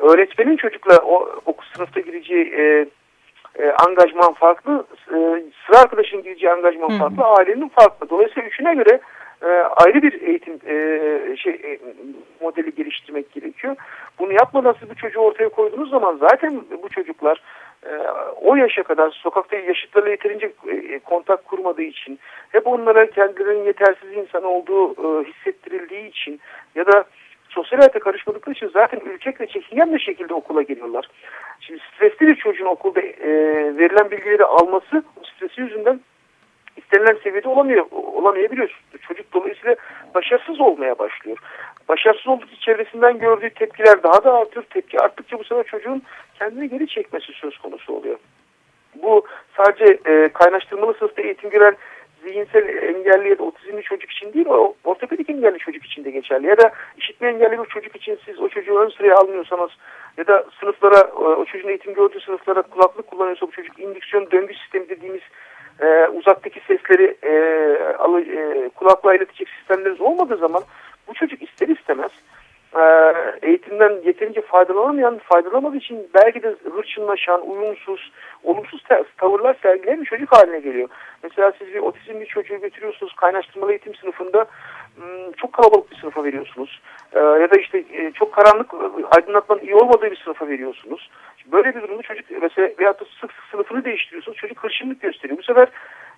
öğretmenin 0.00 0.56
çocukla 0.56 0.96
o, 0.96 1.40
o 1.46 1.54
sınıfta 1.74 2.00
gireceği 2.00 2.54
e, 2.54 2.86
e, 3.58 3.70
angajman 3.70 4.32
farklı, 4.32 4.86
e, 5.08 5.16
sıra 5.66 5.80
arkadaşın 5.80 6.22
gireceği 6.22 6.52
angajman 6.52 6.98
farklı, 6.98 7.24
ailenin 7.24 7.68
farklı. 7.68 8.10
Dolayısıyla 8.10 8.48
üçüne 8.48 8.74
göre 8.74 9.00
e, 9.42 9.46
ayrı 9.76 10.02
bir 10.02 10.22
eğitim 10.22 10.54
e, 10.66 11.36
şey 11.36 11.52
e, 11.52 11.78
modeli 12.40 12.74
geliştirmek 12.74 13.32
gerekiyor. 13.32 13.76
Bunu 14.18 14.32
yapmadan 14.32 14.74
siz 14.80 14.90
bu 14.90 14.94
çocuğu 14.94 15.20
ortaya 15.20 15.48
koyduğunuz 15.48 15.90
zaman 15.90 16.16
zaten 16.16 16.62
bu 16.82 16.88
çocuklar 16.88 17.42
e, 17.86 17.90
o 18.42 18.56
yaşa 18.56 18.82
kadar 18.82 19.10
sokakta 19.10 19.56
yaşıtlarıyla 19.56 20.10
yeterince 20.10 20.52
e, 20.68 20.98
kontak 20.98 21.44
kurmadığı 21.44 21.82
için 21.82 22.18
hep 22.48 22.66
onlara 22.66 23.10
kendilerinin 23.10 23.64
yetersiz 23.64 24.12
insan 24.12 24.44
olduğu 24.44 24.92
e, 24.92 25.24
hissettirildiği 25.24 26.08
için 26.08 26.40
ya 26.74 26.86
da 26.86 27.04
sosyal 27.48 27.78
hayata 27.78 27.98
karışmadıkları 27.98 28.54
için 28.54 28.70
zaten 28.72 29.00
ülkek 29.00 29.40
ve 29.40 29.46
çekingen 29.46 29.94
bir 29.94 30.00
şekilde 30.00 30.34
okula 30.34 30.62
geliyorlar. 30.62 31.08
Şimdi 31.60 31.80
stresli 31.94 32.26
bir 32.26 32.34
çocuğun 32.34 32.66
okulda 32.66 33.00
e, 33.00 33.30
verilen 33.78 34.10
bilgileri 34.10 34.44
alması 34.44 35.04
stresi 35.36 35.60
yüzünden 35.60 36.00
istenilen 36.86 37.18
seviyede 37.22 37.48
olamıyor, 37.48 37.86
olamayabiliyor. 37.90 38.80
Çocuk 39.08 39.32
dolayısıyla 39.32 39.76
başarısız 40.14 40.60
olmaya 40.60 40.98
başlıyor. 40.98 41.38
Başarısız 41.88 42.26
oldukça 42.26 42.56
çevresinden 42.56 43.18
gördüğü 43.18 43.50
tepkiler 43.50 44.02
daha 44.02 44.24
da 44.24 44.34
artıyor. 44.34 44.64
Tepki 44.70 45.00
arttıkça 45.00 45.38
bu 45.38 45.44
sefer 45.44 45.64
çocuğun 45.64 46.02
kendini 46.38 46.68
geri 46.68 46.88
çekmesi 46.88 47.32
söz 47.32 47.58
konusu 47.58 47.92
oluyor. 47.92 48.18
Bu 49.02 49.26
sadece 49.56 49.98
e, 50.06 50.28
kaynaştırmalı 50.28 50.94
sınıfta 50.94 51.22
eğitim 51.22 51.50
gören 51.50 51.76
zihinsel 52.22 52.68
engelli 52.68 53.28
ya 53.28 53.38
da 53.38 53.42
otizmli 53.42 53.82
çocuk 53.82 54.10
için 54.10 54.32
değil, 54.32 54.46
o 54.46 54.74
ortopedik 54.84 55.30
engelli 55.30 55.58
çocuk 55.58 55.84
için 55.84 56.04
de 56.04 56.10
geçerli. 56.10 56.46
Ya 56.46 56.58
da 56.58 56.72
işitme 56.98 57.28
engelli 57.28 57.58
bir 57.58 57.64
çocuk 57.64 57.96
için 57.96 58.18
siz 58.24 58.40
o 58.40 58.48
çocuğu 58.48 58.78
ön 58.78 58.88
sıraya 58.88 59.16
almıyorsanız 59.16 59.70
ya 60.16 60.26
da 60.26 60.44
sınıflara, 60.60 60.98
e, 60.98 61.12
o 61.14 61.44
çocuğun 61.44 61.68
eğitim 61.68 61.94
gördüğü 61.94 62.20
sınıflara 62.20 62.62
kulaklık 62.62 63.06
kullanıyorsa 63.06 63.46
bu 63.46 63.50
çocuk 63.50 63.78
indüksiyon 63.78 64.30
döngü 64.30 64.54
sistemi 64.54 64.88
dediğimiz 64.88 65.22
e, 65.80 66.08
uzaktaki 66.08 66.60
sesleri 66.60 67.16
e, 67.22 67.34
alı, 67.94 68.20
e, 68.20 68.68
kulaklığa 68.68 69.14
iletecek 69.14 69.48
sistemleriniz 69.48 70.00
olmadığı 70.00 70.36
zaman 70.36 70.62
bu 71.08 71.14
çocuk 71.14 71.42
ister 71.42 71.68
istemez 71.68 72.10
e, 72.76 73.12
eğitimden 73.42 73.92
yeterince 74.04 74.40
faydalanamayan, 74.40 75.18
faydalanamadığı 75.18 75.76
için 75.76 76.08
belki 76.14 76.42
de 76.42 76.56
hırçınlaşan, 76.76 77.50
uyumsuz, 77.50 78.12
olumsuz 78.44 78.82
tavırlar 79.18 79.56
sergileyen 79.62 80.00
bir 80.00 80.06
çocuk 80.06 80.32
haline 80.36 80.60
geliyor. 80.60 80.88
Mesela 81.22 81.52
siz 81.58 81.68
bir 81.74 81.78
otizmli 81.78 82.26
çocuğu 82.26 82.60
götürüyorsunuz 82.60 83.14
kaynaştırmalı 83.16 83.70
eğitim 83.70 83.94
sınıfında 83.94 84.46
hmm, 84.96 85.32
çok 85.32 85.52
kalabalık 85.52 85.90
bir 85.90 85.96
sınıfa 85.96 86.24
veriyorsunuz. 86.24 86.80
Ee, 87.12 87.18
ya 87.18 87.50
da 87.50 87.60
işte 87.60 87.84
e, 87.92 88.12
çok 88.12 88.32
karanlık 88.32 88.74
aydınlatmanın 89.16 89.60
iyi 89.60 89.74
olmadığı 89.74 90.10
bir 90.10 90.20
sınıfa 90.24 90.48
veriyorsunuz. 90.48 91.10
Böyle 91.52 91.74
bir 91.74 91.82
durumda 91.82 92.02
çocuk 92.02 92.24
mesela 92.42 92.70
veyahut 92.78 93.00
da 93.00 93.04
sık 93.04 93.32
sık 93.32 93.44
sınıfını 93.50 93.84
değiştiriyorsunuz. 93.84 94.38
Çocuk 94.38 94.64
hırçınlık 94.64 95.00
gösteriyor. 95.00 95.38
Bu 95.38 95.42
sefer 95.42 95.68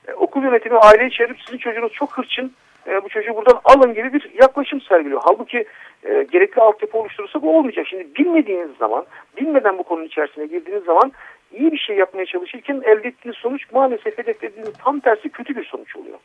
e, 0.09 0.13
okul 0.13 0.43
yönetimi 0.43 0.79
aileyi 0.79 1.11
çevirip 1.11 1.41
sizin 1.47 1.59
çocuğunuz 1.59 1.93
çok 1.93 2.19
hırçın 2.19 2.53
e, 2.87 3.05
bu 3.05 3.09
çocuğu 3.09 3.37
buradan 3.37 3.61
alın 3.65 3.95
gibi 3.95 4.13
bir 4.13 4.31
yaklaşım 4.41 4.81
sergiliyor. 4.81 5.21
Halbuki 5.25 5.65
e, 6.05 6.27
gerekli 6.33 6.63
altyapı 6.63 6.99
oluşturursa 6.99 7.43
bu 7.43 7.59
olmayacak. 7.59 7.87
Şimdi 7.89 8.15
bilmediğiniz 8.15 8.71
zaman, 8.79 9.07
bilmeden 9.37 9.79
bu 9.79 9.83
konunun 9.83 10.07
içerisine 10.07 10.47
girdiğiniz 10.47 10.85
zaman 10.85 11.13
iyi 11.53 11.73
bir 11.73 11.79
şey 11.79 11.97
yapmaya 11.97 12.27
çalışırken 12.27 12.83
elde 12.85 13.09
ettiğiniz 13.09 13.37
sonuç 13.37 13.73
maalesef 13.73 14.19
hedeflediğiniz 14.19 14.73
tam 14.85 15.01
tersi 15.01 15.29
kötü 15.29 15.57
bir 15.57 15.65
sonuç 15.65 15.97
oluyor. 15.97 16.19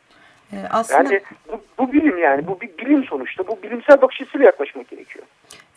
Ee, 0.52 0.56
aslında... 0.70 1.14
Yani 1.14 1.20
bu, 1.52 1.60
bu 1.78 1.92
bilim 1.92 2.18
yani 2.18 2.46
bu 2.46 2.60
bir 2.60 2.78
bilim 2.78 3.04
sonuçta 3.04 3.46
bu 3.48 3.62
bilimsel 3.62 4.02
bakış 4.02 4.20
açısıyla 4.20 4.46
yaklaşmak 4.46 4.88
gerekiyor. 4.88 5.23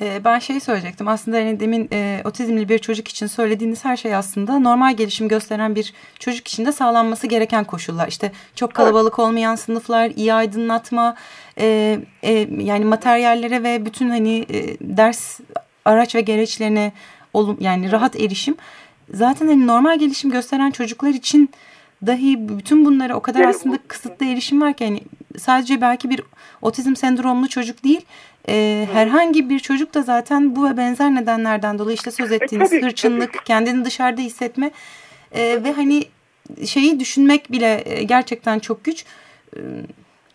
Ee, 0.01 0.21
ben 0.25 0.39
şey 0.39 0.59
söyleyecektim 0.59 1.07
aslında 1.07 1.37
hani 1.37 1.59
demin 1.59 1.89
e, 1.93 2.21
otizmli 2.25 2.69
bir 2.69 2.79
çocuk 2.79 3.07
için 3.07 3.27
söylediğiniz 3.27 3.85
her 3.85 3.97
şey 3.97 4.15
aslında 4.15 4.59
normal 4.59 4.95
gelişim 4.95 5.27
gösteren 5.27 5.75
bir 5.75 5.93
çocuk 6.19 6.47
için 6.47 6.65
de 6.65 6.71
sağlanması 6.71 7.27
gereken 7.27 7.63
koşullar. 7.63 8.07
İşte 8.07 8.31
çok 8.55 8.73
kalabalık 8.73 9.13
evet. 9.13 9.19
olmayan 9.19 9.55
sınıflar, 9.55 10.09
iyi 10.09 10.33
aydınlatma, 10.33 11.15
e, 11.59 11.99
e, 12.23 12.47
yani 12.57 12.85
materyallere 12.85 13.63
ve 13.63 13.85
bütün 13.85 14.09
hani 14.09 14.45
e, 14.49 14.77
ders 14.81 15.39
araç 15.85 16.15
ve 16.15 16.21
gereçlerine 16.21 16.91
olum, 17.33 17.57
yani 17.59 17.91
rahat 17.91 18.15
erişim. 18.15 18.55
Zaten 19.13 19.47
hani 19.47 19.67
normal 19.67 19.99
gelişim 19.99 20.31
gösteren 20.31 20.71
çocuklar 20.71 21.09
için 21.09 21.49
dahi 22.05 22.49
bütün 22.49 22.85
bunlara 22.85 23.15
o 23.15 23.19
kadar 23.19 23.45
aslında 23.45 23.77
kısıtlı 23.87 24.25
erişim 24.25 24.61
var 24.61 24.73
ki 24.73 24.83
yani 24.83 25.01
sadece 25.37 25.81
belki 25.81 26.09
bir 26.09 26.21
otizm 26.61 26.95
sendromlu 26.95 27.49
çocuk 27.49 27.83
değil 27.83 28.01
e, 28.49 28.87
herhangi 28.93 29.49
bir 29.49 29.59
çocuk 29.59 29.93
da 29.93 30.01
zaten 30.01 30.55
bu 30.55 30.69
ve 30.69 30.77
benzer 30.77 31.15
nedenlerden 31.15 31.79
dolayı 31.79 31.95
işte 31.95 32.11
söz 32.11 32.31
e, 32.31 32.35
ettiğiniz 32.35 32.73
e, 32.73 32.81
hırçınlık, 32.81 33.45
kendini 33.45 33.85
dışarıda 33.85 34.21
hissetme 34.21 34.71
e, 35.31 35.63
ve 35.63 35.71
hani 35.71 36.03
şeyi 36.65 36.99
düşünmek 36.99 37.51
bile 37.51 37.83
e, 37.85 38.03
gerçekten 38.03 38.59
çok 38.59 38.83
güç. 38.83 39.05
E, 39.55 39.59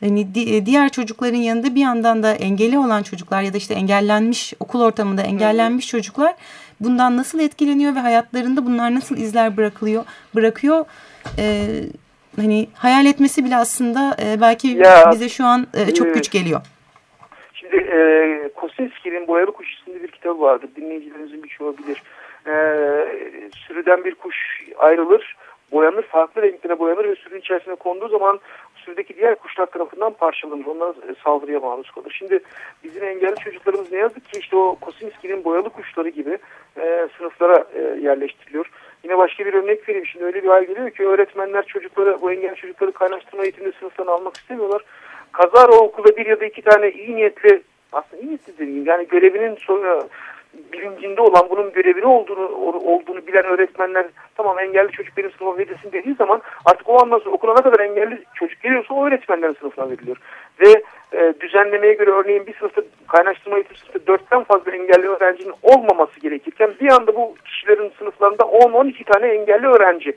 hani 0.01 0.35
di, 0.35 0.57
e, 0.57 0.67
diğer 0.67 0.89
çocukların 0.89 1.39
yanında 1.39 1.75
bir 1.75 1.81
yandan 1.81 2.23
da 2.23 2.33
engeli 2.33 2.79
olan 2.79 3.03
çocuklar 3.03 3.43
ya 3.43 3.53
da 3.53 3.57
işte 3.57 3.75
engellenmiş 3.75 4.55
okul 4.61 4.81
ortamında 4.81 5.23
engellenmiş 5.23 5.87
çocuklar 5.87 6.35
bundan 6.81 7.17
nasıl 7.17 7.41
etkileniyor 7.41 7.95
ve 7.95 7.99
hayatlarında 7.99 8.67
bunlar 8.67 8.95
nasıl 8.95 9.17
izler 9.17 9.57
bırakılıyor 9.57 10.05
bırakıyor 10.35 10.85
e, 11.39 11.69
hani 12.37 12.69
hayal 12.75 13.07
etmesi 13.07 13.45
bile 13.45 13.57
aslında 13.57 14.17
e, 14.23 14.41
belki 14.41 14.69
ya, 14.69 15.11
bize 15.13 15.29
şu 15.29 15.45
an 15.45 15.67
e, 15.75 15.95
çok 15.95 16.15
güç 16.15 16.31
geliyor. 16.31 16.61
Şimdi 17.73 17.85
e, 17.93 18.51
Kosinski'nin 18.55 19.29
Boyalı 19.29 19.53
Kuş 19.53 19.75
isimli 19.75 20.03
bir 20.03 20.09
kitabı 20.09 20.41
vardır. 20.41 20.69
Dinleyicilerimizin 20.77 21.43
birçoğu 21.43 21.77
bilir. 21.79 22.03
E, 22.47 22.55
sürüden 23.67 24.05
bir 24.05 24.15
kuş 24.15 24.37
ayrılır, 24.79 25.37
boyanır, 25.73 26.03
farklı 26.03 26.43
renklere 26.43 26.79
boyanır 26.79 27.05
ve 27.05 27.15
sürünün 27.15 27.41
içerisine 27.41 27.75
konduğu 27.75 28.09
zaman 28.09 28.41
sürüdeki 28.77 29.17
diğer 29.17 29.35
kuşlar 29.35 29.67
tarafından 29.67 30.13
parçalanır. 30.13 30.67
Onlar 30.67 30.91
e, 30.91 31.15
saldırıya 31.25 31.61
maruz 31.61 31.91
kalır. 31.91 32.17
Şimdi 32.19 32.41
bizim 32.85 33.05
engelli 33.05 33.37
çocuklarımız 33.37 33.93
ne 33.93 33.99
yazık 33.99 34.25
ki 34.25 34.39
işte 34.39 34.57
o 34.57 34.77
Kosinski'nin 34.81 35.45
boyalı 35.45 35.71
kuşları 35.71 36.09
gibi 36.09 36.39
e, 36.77 37.09
sınıflara 37.19 37.65
e, 37.75 37.81
yerleştiriliyor. 38.01 38.71
Yine 39.05 39.19
başka 39.19 39.47
bir 39.47 39.55
örnek 39.55 39.89
vereyim. 39.89 40.07
Şimdi 40.07 40.25
öyle 40.25 40.43
bir 40.43 40.49
hal 40.49 40.65
geliyor 40.65 40.91
ki 40.91 41.07
öğretmenler 41.07 41.67
çocukları, 41.67 42.21
bu 42.21 42.33
engelli 42.33 42.57
çocukları 42.57 42.93
kaynaştırma 42.93 43.43
eğitiminde 43.43 43.73
sınıftan 43.79 44.07
almak 44.07 44.37
istemiyorlar. 44.37 44.83
Kazar 45.33 45.69
o 45.69 45.77
okulda 45.77 46.17
bir 46.17 46.27
ya 46.27 46.41
da 46.41 46.45
iki 46.45 46.63
tane 46.63 46.91
iyi 46.91 47.17
niyetli 47.17 47.63
aslında 47.93 48.23
iyi 48.23 48.29
niyetli 48.29 48.59
dediğim 48.59 48.87
yani 48.87 49.09
görevinin 49.09 49.57
sonra 49.57 50.03
bilincinde 50.73 51.21
olan 51.21 51.51
bunun 51.51 51.73
görevini 51.73 52.07
olduğunu 52.07 52.49
olduğunu 52.85 53.27
bilen 53.27 53.45
öğretmenler 53.45 54.07
tamam 54.37 54.59
engelli 54.59 54.93
çocuk 54.93 55.17
benim 55.17 55.31
sınıfa 55.31 55.59
verilsin 55.59 55.93
dediği 55.93 56.15
zaman 56.15 56.43
artık 56.65 56.89
o 56.89 57.03
andan 57.03 57.19
sonra 57.19 57.31
okula 57.31 57.55
ne 57.55 57.63
kadar 57.63 57.81
engelli 57.81 58.25
çocuk 58.35 58.63
geliyorsa 58.63 58.95
o 58.95 59.07
öğretmenlerin 59.07 59.57
sınıfına 59.61 59.91
veriliyor. 59.91 60.17
Ve 60.61 60.83
e, 61.13 61.35
düzenlemeye 61.41 61.95
göre 61.95 62.11
örneğin 62.11 62.47
bir 62.47 62.55
sınıfta 62.55 62.83
kaynaştırma 63.09 63.57
eğitim 63.57 63.77
sınıfta 63.77 64.07
dörtten 64.07 64.45
fazla 64.45 64.73
engelli 64.73 65.09
öğrencinin 65.09 65.55
olmaması 65.63 66.21
gerekirken 66.21 66.71
bir 66.81 66.93
anda 66.93 67.17
bu 67.17 67.35
kişilerin 67.45 67.93
sınıflarında 67.99 68.43
10-12 68.43 69.05
tane 69.05 69.27
engelli 69.27 69.67
öğrenci 69.67 70.17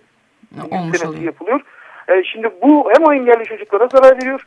yapılıyor. 1.26 1.62
E, 2.08 2.24
şimdi 2.24 2.50
bu 2.62 2.92
hem 2.92 3.04
o 3.06 3.14
engelli 3.14 3.44
çocuklara 3.44 3.88
zarar 3.88 4.18
veriyor 4.18 4.46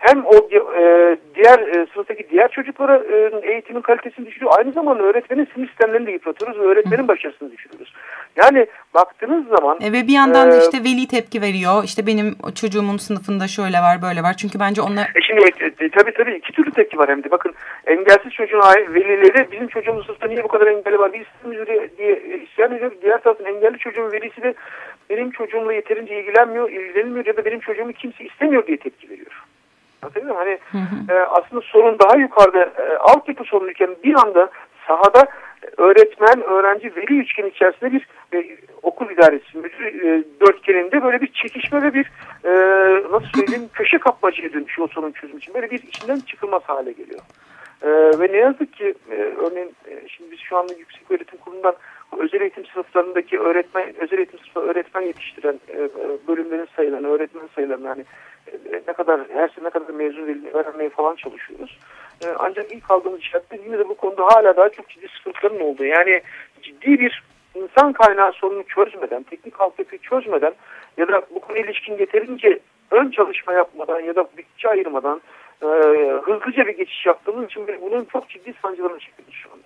hem 0.00 0.24
o 0.26 0.36
e, 0.76 1.16
diğer 1.34 1.58
e, 1.58 1.86
sınıftaki 1.94 2.30
diğer 2.30 2.48
çocuklara 2.48 2.96
e, 2.96 3.30
eğitimin 3.52 3.80
kalitesini 3.80 4.26
düşürüyor. 4.26 4.52
Aynı 4.58 4.72
zamanda 4.72 5.02
öğretmenin 5.02 5.48
sinir 5.54 5.68
sistemlerini 5.68 6.06
de 6.06 6.10
yıpratıyoruz 6.10 6.60
ve 6.60 6.64
öğretmenin 6.64 7.08
başarısını 7.08 7.52
düşürüyoruz. 7.52 7.92
Yani 8.36 8.66
baktığınız 8.94 9.48
zaman... 9.48 9.78
E, 9.80 9.92
ve 9.92 10.06
bir 10.06 10.12
yandan 10.12 10.50
da 10.50 10.56
e, 10.56 10.58
işte 10.58 10.78
veli 10.84 11.08
tepki 11.08 11.42
veriyor. 11.42 11.84
İşte 11.84 12.06
benim 12.06 12.36
çocuğumun 12.54 12.96
sınıfında 12.96 13.48
şöyle 13.48 13.78
var 13.78 14.02
böyle 14.02 14.22
var. 14.22 14.34
Çünkü 14.36 14.60
bence 14.60 14.82
onlar... 14.82 15.04
E 15.14 15.20
şimdi 15.20 15.40
e, 15.40 15.84
e, 15.84 15.88
tabii 15.90 16.12
tabii 16.12 16.34
iki 16.34 16.52
türlü 16.52 16.70
tepki 16.72 16.98
var 16.98 17.08
hem 17.08 17.24
de. 17.24 17.30
Bakın 17.30 17.54
engelsiz 17.86 18.32
çocuğun 18.32 18.60
velileri 18.94 19.52
bizim 19.52 19.68
çocuğumuz 19.68 20.06
sınıfta 20.06 20.26
niye 20.26 20.44
bu 20.44 20.48
kadar 20.48 20.66
engelli 20.66 20.98
var? 20.98 21.12
Bir 21.12 21.20
istemiyoruz 21.20 21.98
diye 21.98 22.22
isyan 22.44 22.74
ediyor. 22.74 22.92
Diğer 23.02 23.22
taraftan 23.22 23.46
engelli 23.46 23.78
çocuğun 23.78 24.12
velisi 24.12 24.42
de 24.42 24.54
benim 25.10 25.30
çocuğumla 25.30 25.72
yeterince 25.72 26.20
ilgilenmiyor, 26.20 26.70
ilgilenmiyor 26.70 27.26
ya 27.26 27.36
da 27.36 27.44
benim 27.44 27.60
çocuğumu 27.60 27.92
kimse 27.92 28.24
istemiyor 28.24 28.66
diye 28.66 28.76
tepki 28.76 29.10
veriyor. 29.10 29.44
Anlatabiliyor 30.02 30.36
Hani 30.36 30.58
hı 30.72 30.78
hı. 30.78 31.12
E, 31.12 31.20
aslında 31.20 31.60
sorun 31.60 31.98
daha 31.98 32.16
yukarıda 32.16 32.62
e, 32.62 32.96
altyapı 32.96 33.44
sorunuyken 33.44 33.96
bir 34.04 34.14
anda 34.14 34.50
sahada 34.86 35.26
öğretmen, 35.76 36.42
öğrenci, 36.42 36.96
veli 36.96 37.18
üçgen 37.18 37.46
içerisinde 37.46 37.92
bir 37.92 38.06
e, 38.34 38.56
okul 38.82 39.10
idaresi, 39.10 39.58
müdür 39.58 39.84
e, 39.84 40.24
dörtgeninde 40.40 41.02
böyle 41.02 41.20
bir 41.20 41.32
çekişme 41.32 41.82
ve 41.82 41.94
bir 41.94 42.10
e, 42.44 42.52
nasıl 43.12 43.28
söyleyeyim 43.34 43.68
köşe 43.72 43.98
kapmacaya 43.98 44.52
dönüşüyor 44.52 44.88
o 44.88 44.92
sorun 44.92 45.12
çözüm 45.12 45.38
için. 45.38 45.54
Böyle 45.54 45.70
bir 45.70 45.82
içinden 45.82 46.20
çıkılmaz 46.20 46.62
hale 46.62 46.92
geliyor. 46.92 47.20
E, 47.82 47.88
ve 48.20 48.32
ne 48.32 48.36
yazık 48.36 48.72
ki 48.72 48.94
e, 49.10 49.14
örneğin 49.14 49.74
e, 49.88 50.08
şimdi 50.08 50.30
biz 50.30 50.40
şu 50.40 50.56
anda 50.56 50.72
yüksek 50.74 51.10
öğretim 51.10 51.38
kurulundan 51.38 51.74
özel 52.18 52.40
eğitim 52.40 52.66
sınıflarındaki 52.66 53.38
öğretmen, 53.38 53.94
özel 54.00 54.18
eğitim 54.18 54.38
sınıfı 54.38 54.60
öğretmen 54.60 55.02
yetiştiren 55.02 55.60
e, 55.68 55.88
bölümlerin 56.28 56.68
sayılarını, 56.76 57.08
öğretmen 57.08 57.48
sayılarını 57.54 57.88
hani 57.88 58.04
e, 58.46 58.82
ne 58.88 58.92
kadar 58.92 59.20
her 59.32 59.48
sene 59.48 59.64
ne 59.64 59.70
kadar 59.70 59.94
mezun 59.94 60.46
öğrenmeye 60.52 60.90
falan 60.90 61.16
çalışıyoruz. 61.16 61.78
E, 62.24 62.26
ancak 62.38 62.72
ilk 62.72 62.90
aldığımız 62.90 63.20
işaretle 63.20 63.58
yine 63.64 63.78
de 63.78 63.88
bu 63.88 63.94
konuda 63.94 64.26
hala 64.26 64.56
daha 64.56 64.68
çok 64.68 64.88
ciddi 64.88 65.08
sıkıntıların 65.08 65.60
olduğu. 65.60 65.84
Yani 65.84 66.22
ciddi 66.62 67.00
bir 67.00 67.22
insan 67.54 67.92
kaynağı 67.92 68.32
sorunu 68.32 68.62
çözmeden, 68.62 69.22
teknik 69.22 69.60
altyapıyı 69.60 70.00
çözmeden 70.00 70.52
ya 70.96 71.08
da 71.08 71.22
bu 71.34 71.40
konu 71.40 71.58
ilişkin 71.58 71.98
yeterince 71.98 72.58
ön 72.90 73.10
çalışma 73.10 73.52
yapmadan 73.52 74.00
ya 74.00 74.16
da 74.16 74.28
bütçe 74.36 74.68
ayırmadan 74.68 75.20
e, 75.62 75.66
hızlıca 76.22 76.66
bir 76.66 76.76
geçiş 76.76 77.06
yaptığımız 77.06 77.44
için 77.44 77.66
bunun 77.80 78.04
çok 78.04 78.28
ciddi 78.28 78.54
sancılarını 78.62 78.98
çekiyoruz 78.98 79.34
şu 79.34 79.50
anda. 79.52 79.59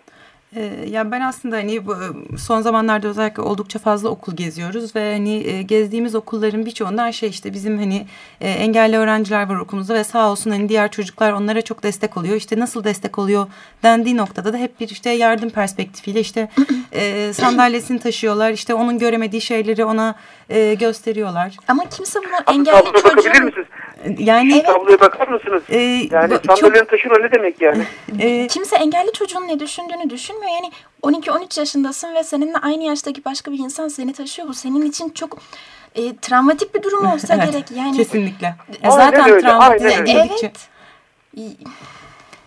Ee, 0.56 0.70
yani 0.90 1.10
ben 1.10 1.20
aslında 1.20 1.56
hani 1.56 1.86
bu, 1.86 1.96
son 2.38 2.60
zamanlarda 2.60 3.08
özellikle 3.08 3.42
oldukça 3.42 3.78
fazla 3.78 4.08
okul 4.08 4.36
geziyoruz 4.36 4.96
ve 4.96 5.12
hani 5.12 5.46
e, 5.46 5.62
gezdiğimiz 5.62 6.14
okulların 6.14 6.66
birçoğundan 6.66 7.10
şey 7.10 7.28
işte 7.28 7.52
bizim 7.52 7.78
hani 7.78 8.06
e, 8.40 8.50
engelli 8.50 8.96
öğrenciler 8.96 9.48
var 9.48 9.56
okulumuzda 9.56 9.94
ve 9.94 10.04
sağ 10.04 10.30
olsun 10.30 10.50
hani 10.50 10.68
diğer 10.68 10.90
çocuklar 10.90 11.32
onlara 11.32 11.62
çok 11.62 11.82
destek 11.82 12.16
oluyor. 12.16 12.36
İşte 12.36 12.58
nasıl 12.58 12.84
destek 12.84 13.18
oluyor 13.18 13.46
dendiği 13.82 14.16
noktada 14.16 14.52
da 14.52 14.56
hep 14.56 14.80
bir 14.80 14.88
işte 14.88 15.10
yardım 15.10 15.50
perspektifiyle 15.50 16.20
işte 16.20 16.48
e, 16.92 17.32
sandalyesini 17.32 17.98
taşıyorlar. 17.98 18.50
işte 18.50 18.74
onun 18.74 18.98
göremediği 18.98 19.42
şeyleri 19.42 19.84
ona 19.84 20.14
gösteriyorlar. 20.78 21.56
Ama 21.68 21.88
kimse 21.88 22.18
bunu 22.18 22.56
engelli 22.56 22.92
çocuğun 23.02 23.52
yani 24.18 24.54
evet. 24.54 24.66
tabloya 24.66 25.00
bakar 25.00 25.28
mısınız? 25.28 25.62
Ee, 25.68 25.78
yani 26.10 26.34
sandalyenin 26.46 26.78
çok... 26.78 26.88
taşır 26.88 27.10
ne 27.10 27.32
demek 27.32 27.60
yani? 27.60 27.84
Ee, 28.20 28.46
Kimse 28.46 28.76
engelli 28.76 29.12
çocuğun 29.12 29.48
ne 29.48 29.60
düşündüğünü 29.60 30.10
düşünmüyor. 30.10 30.52
Yani 30.52 30.72
12-13 31.02 31.60
yaşındasın 31.60 32.14
ve 32.14 32.24
seninle 32.24 32.58
aynı 32.58 32.84
yaştaki 32.84 33.24
başka 33.24 33.52
bir 33.52 33.58
insan 33.58 33.88
seni 33.88 34.12
taşıyor. 34.12 34.48
Bu 34.48 34.54
senin 34.54 34.82
için 34.82 35.08
çok 35.08 35.38
e, 35.94 36.16
travmatik 36.16 36.74
bir 36.74 36.82
durum 36.82 37.06
olsa 37.06 37.34
evet, 37.38 37.52
gerek. 37.52 37.70
Yani 37.70 37.96
kesinlikle. 37.96 38.54
E, 38.82 38.90
zaten 38.90 39.40
travmatik. 39.40 40.08
Evet. 40.08 40.68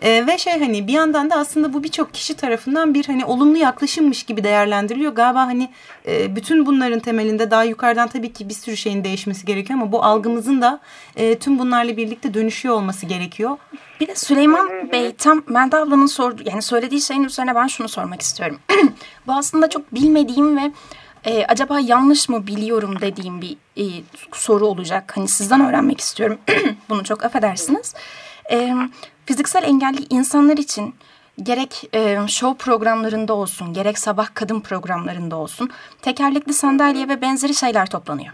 E, 0.02 0.28
ve 0.28 0.38
şey 0.38 0.60
hani 0.60 0.88
bir 0.88 0.94
yandan 0.94 1.30
da 1.30 1.36
aslında 1.36 1.74
bu 1.74 1.84
birçok 1.84 2.14
kişi 2.14 2.34
tarafından 2.34 2.94
bir 2.94 3.06
hani 3.06 3.26
olumlu 3.26 3.58
yaklaşımmış 3.58 4.24
gibi 4.24 4.44
değerlendiriliyor. 4.44 5.12
Galiba 5.12 5.40
hani 5.40 5.70
e, 6.08 6.36
bütün 6.36 6.66
bunların 6.66 7.00
temelinde 7.00 7.52
daha 7.52 7.64
yukarıdan 7.64 8.08
tabii 8.08 8.34
ki 8.34 8.50
bir 8.50 8.54
sürü 8.54 8.78
şeyin 8.78 9.04
değişmesi 9.04 9.46
gerekiyor 9.46 9.80
ama 9.80 9.92
bu 9.92 10.04
algımızın 10.04 10.62
da 10.62 10.80
e, 11.16 11.40
tüm 11.40 11.60
bunlarla 11.60 11.98
birlikte 11.98 12.34
dönüşüyor 12.34 12.76
olması 12.76 13.06
gerekiyor. 13.06 13.58
Bir 14.00 14.08
de 14.08 14.16
Süleyman 14.16 14.92
Bey 14.92 15.16
tam 15.16 15.44
Melda 15.48 15.82
ablanın 15.82 16.06
sordu 16.06 16.42
yani 16.46 16.62
söylediği 16.62 17.02
şeyin 17.02 17.24
üzerine 17.24 17.56
ben 17.56 17.68
şunu 17.68 17.90
sormak 17.90 18.22
istiyorum. 18.22 18.60
bu 19.28 19.34
aslında 19.34 19.70
çok 19.70 19.96
bilmediğim 19.96 20.58
ve 20.58 20.72
e, 21.26 21.46
acaba 21.46 21.80
yanlış 21.80 22.30
mı 22.30 22.48
biliyorum 22.48 22.96
dediğim 23.02 23.42
bir 23.42 23.58
e, 23.78 23.84
soru 24.34 24.66
olacak. 24.66 25.14
Hani 25.16 25.28
sizden 25.28 25.68
öğrenmek 25.68 26.02
istiyorum. 26.02 26.38
Bunu 26.90 27.04
çok 27.04 27.26
affedersiniz. 27.26 27.94
Evet 27.96 28.27
fiziksel 29.26 29.64
engelli 29.64 30.06
insanlar 30.10 30.58
için 30.58 30.96
gerek 31.44 31.90
e, 31.94 32.18
show 32.28 32.66
programlarında 32.66 33.34
olsun, 33.34 33.74
gerek 33.74 34.00
sabah 34.00 34.28
kadın 34.34 34.60
programlarında 34.60 35.36
olsun 35.36 35.70
tekerlekli 36.02 36.54
sandalye 36.54 37.10
ve 37.10 37.22
benzeri 37.22 37.54
şeyler 37.54 37.90
toplanıyor. 37.90 38.34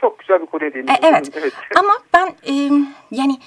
Çok 0.00 0.18
güzel 0.18 0.40
bir 0.40 0.46
konuya 0.46 0.74
değindiniz. 0.74 0.98
E, 1.02 1.06
evet. 1.06 1.30
evet. 1.34 1.52
Ama 1.76 1.92
ben 2.14 2.34
e, 2.48 2.70
yani 3.10 3.38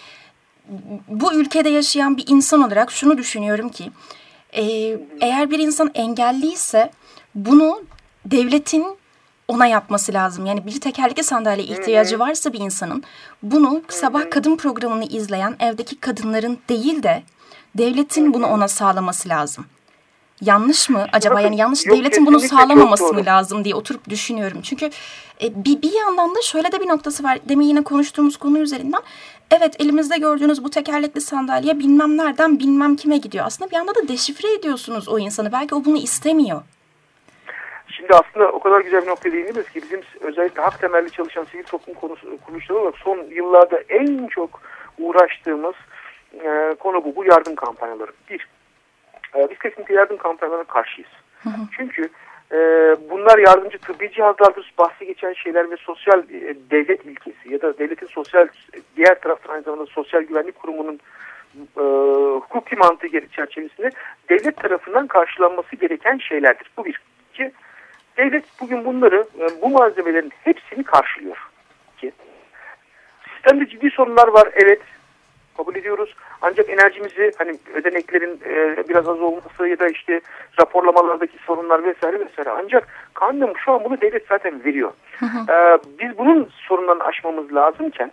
bu 1.07 1.33
ülkede 1.33 1.69
yaşayan 1.69 2.17
bir 2.17 2.25
insan 2.27 2.61
olarak 2.61 2.91
şunu 2.91 3.17
düşünüyorum 3.17 3.69
ki 3.69 3.91
e, 4.53 4.63
eğer 5.21 5.51
bir 5.51 5.59
insan 5.59 5.91
engelliyse 5.93 6.91
bunu 7.35 7.83
devletin 8.25 8.85
ona 9.47 9.65
yapması 9.65 10.13
lazım. 10.13 10.45
Yani 10.45 10.65
bir 10.65 10.79
tekerlekli 10.81 11.23
sandalye 11.23 11.63
ihtiyacı 11.63 12.19
varsa 12.19 12.53
bir 12.53 12.59
insanın 12.59 13.03
bunu 13.43 13.81
sabah 13.89 14.31
kadın 14.31 14.57
programını 14.57 15.05
izleyen 15.05 15.55
evdeki 15.59 15.99
kadınların 15.99 16.57
değil 16.69 17.03
de 17.03 17.23
devletin 17.75 18.33
bunu 18.33 18.47
ona 18.47 18.67
sağlaması 18.67 19.29
lazım. 19.29 19.65
Yanlış 20.41 20.89
mı 20.89 21.05
acaba 21.13 21.41
yani 21.41 21.57
yanlış 21.57 21.85
Yok, 21.85 21.97
devletin 21.97 22.25
bunu 22.25 22.39
sağlamaması 22.39 23.13
mı 23.13 23.25
lazım 23.25 23.63
diye 23.63 23.75
oturup 23.75 24.09
düşünüyorum. 24.09 24.59
Çünkü 24.63 24.89
e, 25.41 25.65
bir, 25.65 25.81
bir 25.81 25.93
yandan 25.93 26.35
da 26.35 26.41
şöyle 26.41 26.71
de 26.71 26.79
bir 26.79 26.87
noktası 26.87 27.23
var. 27.23 27.39
Demin 27.49 27.65
yine 27.65 27.83
konuştuğumuz 27.83 28.37
konu 28.37 28.59
üzerinden. 28.59 29.01
Evet 29.51 29.75
elimizde 29.79 30.17
gördüğünüz 30.17 30.63
bu 30.63 30.69
tekerlekli 30.69 31.21
sandalye 31.21 31.79
bilmem 31.79 32.17
nereden 32.17 32.59
bilmem 32.59 32.95
kime 32.95 33.17
gidiyor. 33.17 33.45
Aslında 33.45 33.71
bir 33.71 33.75
yanda 33.75 33.95
da 33.95 34.07
deşifre 34.07 34.53
ediyorsunuz 34.53 35.07
o 35.07 35.19
insanı. 35.19 35.51
Belki 35.51 35.75
o 35.75 35.85
bunu 35.85 35.97
istemiyor. 35.97 36.61
Şimdi 38.03 38.15
aslında 38.15 38.51
o 38.51 38.59
kadar 38.59 38.81
güzel 38.81 39.01
bir 39.01 39.07
nokta 39.07 39.31
değindiniz 39.31 39.69
ki 39.69 39.81
bizim 39.81 40.01
özellikle 40.21 40.61
hak 40.61 40.79
temelli 40.79 41.11
çalışan 41.11 41.43
sivil 41.43 41.63
toplum 41.63 41.95
konusu, 41.95 42.37
kuruluşları 42.45 42.79
olarak 42.79 42.97
son 42.97 43.17
yıllarda 43.17 43.83
en 43.89 44.27
çok 44.27 44.61
uğraştığımız 44.99 45.75
e, 46.43 46.75
konu 46.79 47.03
bu. 47.03 47.15
Bu 47.15 47.25
yardım 47.25 47.55
kampanyaları. 47.55 48.11
Bir, 48.29 48.47
e, 49.35 49.49
biz 49.49 49.59
kesinlikle 49.59 49.95
yardım 49.95 50.17
kampanyalarına 50.17 50.63
karşıyız. 50.63 51.09
Hı 51.43 51.49
hı. 51.49 51.61
Çünkü 51.77 52.09
e, 52.51 52.57
bunlar 53.09 53.37
yardımcı 53.37 53.77
tıbbi 53.77 54.11
cihazlardır, 54.11 54.73
bahsi 54.77 55.05
geçen 55.05 55.33
şeyler 55.33 55.71
ve 55.71 55.77
sosyal 55.77 56.19
e, 56.19 56.55
devlet 56.71 57.05
ilkesi 57.05 57.53
ya 57.53 57.61
da 57.61 57.77
devletin 57.77 58.07
sosyal 58.07 58.47
diğer 58.97 59.21
taraftan 59.21 59.53
aynı 59.53 59.63
zamanda 59.63 59.85
sosyal 59.85 60.21
güvenlik 60.21 60.55
kurumunun 60.55 60.99
e, 61.77 61.83
hukuki 62.39 62.75
mantığı 62.75 63.07
çerçevesinde 63.35 63.89
devlet 64.29 64.57
tarafından 64.57 65.07
karşılanması 65.07 65.75
gereken 65.75 66.17
şeylerdir. 66.17 66.71
Bu 66.77 66.85
bir. 66.85 67.01
İki, 67.33 67.51
Devlet 68.17 68.43
bugün 68.61 68.85
bunları, 68.85 69.25
e, 69.39 69.61
bu 69.61 69.69
malzemelerin 69.69 70.31
hepsini 70.43 70.83
karşılıyor. 70.83 71.37
ki 71.97 72.11
sistemde 73.33 73.67
ciddi 73.67 73.89
sorunlar 73.89 74.27
var 74.27 74.49
evet 74.53 74.81
kabul 75.57 75.75
ediyoruz. 75.75 76.15
Ancak 76.41 76.69
enerjimizi 76.69 77.31
hani 77.37 77.57
ödeneklerin 77.73 78.39
e, 78.45 78.83
biraz 78.89 79.07
az 79.07 79.21
olması 79.21 79.67
ya 79.67 79.79
da 79.79 79.87
işte 79.87 80.21
raporlamalardaki 80.59 81.37
sorunlar 81.45 81.83
vesaire 81.83 82.19
vesaire. 82.19 82.49
Ancak 82.49 82.87
kanun 83.13 83.53
şu 83.65 83.71
an 83.71 83.83
bunu 83.83 84.01
devlet 84.01 84.27
zaten 84.27 84.65
veriyor. 84.65 84.91
E, 85.23 85.77
biz 85.99 86.17
bunun 86.17 86.49
sorunlarını 86.67 87.03
aşmamız 87.03 87.53
lazımken 87.53 88.11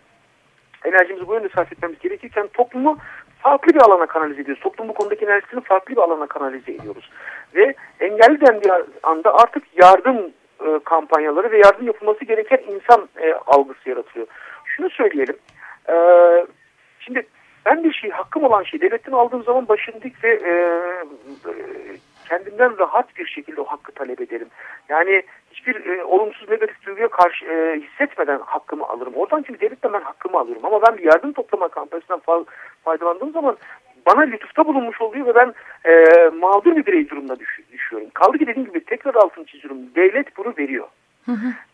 enerjimizi 0.84 1.28
bu 1.28 1.34
yönde 1.34 1.48
sarf 1.48 1.72
etmemiz 1.72 1.98
gerekirken 1.98 2.46
toplumu 2.46 2.98
farklı 3.42 3.74
bir 3.74 3.80
alana 3.80 4.06
kanalize 4.06 4.42
ediyoruz. 4.42 4.62
Toplum 4.62 4.88
bu 4.88 4.94
konudaki 4.94 5.24
enerjisini 5.24 5.60
farklı 5.60 5.96
bir 5.96 6.00
alana 6.00 6.26
kanalize 6.26 6.72
ediyoruz. 6.72 7.10
Ve 7.54 7.74
engelli 8.00 8.40
dendiği 8.40 8.72
anda 9.02 9.34
artık 9.34 9.62
yardım 9.76 10.32
e, 10.66 10.80
kampanyaları 10.84 11.50
ve 11.50 11.58
yardım 11.58 11.86
yapılması 11.86 12.24
gereken 12.24 12.58
insan 12.68 13.08
e, 13.22 13.34
algısı 13.46 13.88
yaratıyor. 13.88 14.26
Şunu 14.64 14.90
söyleyelim. 14.90 15.36
E, 15.88 15.96
şimdi 17.00 17.26
ben 17.66 17.84
bir 17.84 17.92
şey, 17.92 18.10
hakkım 18.10 18.44
olan 18.44 18.62
şey 18.62 18.80
devletten 18.80 19.12
aldığım 19.12 19.44
zaman 19.44 19.68
başını 19.68 20.02
dik 20.02 20.24
ve 20.24 20.28
e, 20.28 20.52
kendimden 22.30 22.78
rahat 22.78 23.16
bir 23.16 23.26
şekilde 23.26 23.60
o 23.60 23.64
hakkı 23.64 23.92
talep 23.92 24.20
ederim. 24.20 24.48
Yani 24.88 25.22
hiçbir 25.50 25.86
e, 25.86 26.04
olumsuz 26.04 26.48
negatif 26.48 26.86
duyguya 26.86 27.08
karşı 27.08 27.44
e, 27.44 27.80
hissetmeden 27.80 28.38
hakkımı 28.38 28.84
alırım. 28.84 29.14
Oradan 29.14 29.44
çünkü 29.46 29.60
devletten 29.60 29.92
ben 29.92 30.00
hakkımı 30.00 30.38
alıyorum. 30.38 30.64
Ama 30.64 30.82
ben 30.82 30.98
bir 30.98 31.04
yardım 31.04 31.32
toplama 31.32 31.68
kampanyasından 31.68 32.20
fa 32.20 32.44
faydalandığım 32.84 33.32
zaman 33.32 33.56
bana 34.06 34.20
lütufta 34.20 34.66
bulunmuş 34.66 35.00
oluyor 35.00 35.26
ve 35.26 35.34
ben 35.34 35.54
e, 35.90 36.04
mağdur 36.28 36.76
bir 36.76 36.86
birey 36.86 37.08
durumuna 37.08 37.38
düş 37.38 37.60
düşüyorum. 37.72 38.08
Kaldı 38.14 38.38
ki 38.38 38.46
dediğim 38.46 38.68
gibi 38.68 38.84
tekrar 38.84 39.14
altını 39.14 39.44
çiziyorum. 39.44 39.78
Devlet 39.94 40.36
bunu 40.36 40.54
veriyor. 40.58 40.88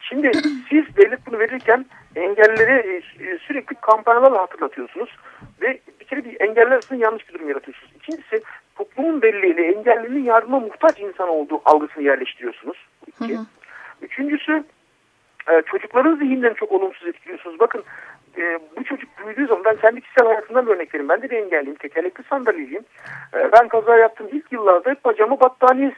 Şimdi 0.00 0.30
siz 0.68 0.96
devlet 0.96 1.26
bunu 1.26 1.38
verirken 1.38 1.86
engellileri 2.16 3.02
e, 3.20 3.38
sürekli 3.38 3.74
kampanyalarla 3.74 4.38
hatırlatıyorsunuz 4.38 5.16
ve 5.60 5.80
bir 6.00 6.04
kere 6.04 6.24
bir 6.24 6.40
engeller 6.40 6.70
arasında 6.70 7.04
yanlış 7.04 7.28
bir 7.28 7.34
durum 7.34 7.48
yaratıyorsunuz. 7.48 7.92
İkincisi 7.96 8.42
toplumun 8.76 9.22
belleğiyle 9.22 9.62
engellinin 9.62 10.24
yardıma 10.24 10.60
muhtaç 10.60 11.00
insan 11.00 11.28
olduğu 11.28 11.60
algısını 11.64 12.02
yerleştiriyorsunuz. 12.02 12.86
İki. 13.06 13.38
Üçüncüsü 14.02 14.64
e, 15.50 15.62
çocukların 15.62 16.16
zihinden 16.16 16.54
çok 16.54 16.72
olumsuz 16.72 17.08
etkiliyorsunuz. 17.08 17.60
Bakın 17.60 17.84
e, 18.38 18.58
bu 18.76 18.84
çocuk 18.84 19.10
büyüdüğü 19.26 19.46
zaman 19.46 19.64
ben 19.64 19.76
kendi 19.76 20.00
kişisel 20.00 20.26
hayatımdan 20.26 20.66
bir 20.66 20.72
örnek 20.72 20.94
vereyim. 20.94 21.08
Ben 21.08 21.22
de 21.22 21.30
bir 21.30 21.36
engelliyim. 21.36 21.76
Tekerlekli 21.76 22.24
sandalyeliyim. 22.24 22.84
Ben 23.52 23.68
kaza 23.68 23.96
yaptığım 23.96 24.28
ilk 24.32 24.52
yıllarda 24.52 24.90
hep 24.90 25.04
bacağımı 25.04 25.40
battaniye 25.40 25.92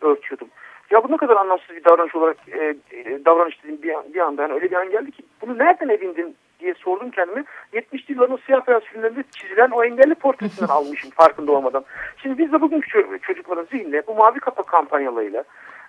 örtüyordum. 0.00 0.48
Ya 0.90 1.04
bu 1.04 1.12
ne 1.12 1.16
kadar 1.16 1.36
anlamsız 1.36 1.76
bir 1.76 1.84
davranış 1.84 2.14
olarak 2.14 2.36
e, 2.48 2.74
e, 2.92 3.24
davranış 3.24 3.64
dedim 3.64 3.82
bir, 3.82 4.14
bir 4.14 4.20
anda. 4.20 4.42
Yani 4.42 4.52
öyle 4.52 4.70
bir 4.70 4.76
an 4.76 4.90
geldi 4.90 5.10
ki 5.10 5.22
bunu 5.42 5.58
nereden 5.58 5.88
edindin 5.88 6.36
diye 6.60 6.74
sordum 6.74 7.10
kendime. 7.10 7.44
70'li 7.72 8.12
yılların 8.12 8.38
siyah 8.46 8.66
beyaz 8.66 8.82
filmlerinde 8.82 9.22
çizilen 9.30 9.70
o 9.70 9.84
engelli 9.84 10.14
portresinden 10.14 10.68
almışım 10.72 11.10
farkında 11.10 11.52
olmadan. 11.52 11.84
Şimdi 12.22 12.38
biz 12.38 12.52
de 12.52 12.60
bugün 12.60 12.80
çocukların 13.22 13.66
zihnine 13.70 14.02
bu 14.06 14.14
mavi 14.14 14.40
kapak 14.40 14.66
kampanyalarıyla 14.66 15.44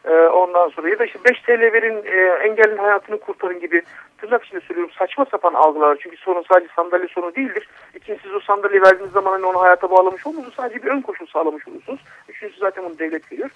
e, 0.05 0.11
ondan 0.11 0.69
sonra 0.69 0.89
ya 0.89 0.99
da 0.99 1.05
işte 1.05 1.19
5 1.29 1.41
TL 1.41 1.61
verin 1.73 2.03
e, 2.05 2.43
engellinin 2.45 2.77
hayatını 2.77 3.19
kurtarın 3.19 3.59
gibi 3.59 3.81
tırnak 4.17 4.43
içinde 4.43 4.61
söylüyorum 4.61 4.93
saçma 4.99 5.25
sapan 5.25 5.53
algılar. 5.53 5.97
Çünkü 6.03 6.17
sorun 6.17 6.45
sadece 6.51 6.73
sandalye 6.75 7.07
sorunu 7.07 7.35
değildir. 7.35 7.69
İkincisi 7.95 8.23
siz 8.23 8.35
o 8.35 8.39
sandalye 8.39 8.81
verdiğiniz 8.81 9.11
zaman 9.11 9.31
hani 9.31 9.45
onu 9.45 9.61
hayata 9.61 9.91
bağlamış 9.91 10.27
olursunuz. 10.27 10.53
Sadece 10.55 10.83
bir 10.83 10.87
ön 10.87 11.01
koşul 11.01 11.25
sağlamış 11.25 11.67
olursunuz. 11.67 11.99
Üçüncüsü 12.29 12.59
zaten 12.59 12.83
bunu 12.85 12.99
devlet 12.99 13.31
veriyor. 13.31 13.49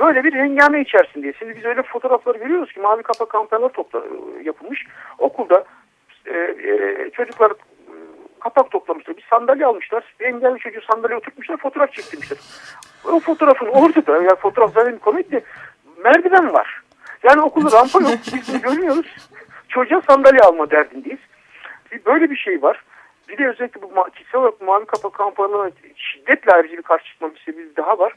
Böyle 0.00 0.24
bir 0.24 0.32
hengame 0.32 0.80
içerisinde. 0.80 1.32
Şimdi 1.32 1.56
biz 1.56 1.64
öyle 1.64 1.82
fotoğrafları 1.82 2.38
görüyoruz 2.38 2.72
ki 2.72 2.80
mavi 2.80 3.02
kapak 3.02 3.30
kampanyalar 3.30 3.72
topla, 3.72 3.98
e, 3.98 4.42
yapılmış. 4.42 4.86
Okulda 5.18 5.64
e, 6.26 6.36
e, 6.36 7.10
çocuklar 7.10 7.52
kapak 8.40 8.70
toplamışlar. 8.70 9.16
Bir 9.16 9.26
sandalye 9.30 9.66
almışlar. 9.66 10.14
Bir 10.20 10.24
engelli 10.24 10.58
çocuğu 10.58 10.80
sandalye 10.80 11.16
oturtmuşlar. 11.16 11.56
Fotoğraf 11.56 11.92
çektirmişler. 11.92 12.38
O 13.04 13.20
fotoğrafın 13.20 13.66
ortada. 13.66 14.12
Yani 14.12 14.36
fotoğraf 14.36 14.74
zaten 14.74 14.98
komikti. 14.98 15.44
Merdiven 16.04 16.52
var. 16.52 16.82
Yani 17.22 17.42
okulda 17.42 17.78
rampa 17.78 18.00
yok. 18.00 18.18
Biz 18.34 18.48
bunu 18.48 18.60
görmüyoruz. 18.62 19.16
Çocuğa 19.68 20.00
sandalye 20.00 20.40
alma 20.40 20.70
derdindeyiz. 20.70 21.18
Böyle 22.06 22.30
bir 22.30 22.36
şey 22.36 22.62
var. 22.62 22.84
Bir 23.28 23.38
de 23.38 23.48
özellikle 23.48 23.82
bu 23.82 24.10
kişisel 24.14 24.40
olarak 24.40 24.60
mavi 24.60 24.86
kapak 24.86 25.14
kampanyalarına 25.14 25.70
şiddetle 25.96 26.52
ayrıca 26.52 26.76
bir 26.76 26.82
karşı 26.82 27.04
çıkma 27.04 27.34
bir 27.34 27.40
sebebimiz 27.40 27.76
daha 27.76 27.98
var. 27.98 28.12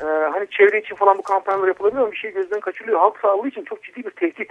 Ee, 0.00 0.04
hani 0.04 0.46
çevre 0.50 0.80
için 0.80 0.94
falan 0.94 1.18
bu 1.18 1.22
kampanyalar 1.22 1.68
yapılabiliyor 1.68 2.02
ama 2.02 2.12
bir 2.12 2.16
şey 2.16 2.32
gözden 2.32 2.60
kaçırılıyor. 2.60 3.00
Halk 3.00 3.18
sağlığı 3.22 3.48
için 3.48 3.64
çok 3.64 3.82
ciddi 3.82 4.04
bir 4.04 4.10
tehdit. 4.10 4.50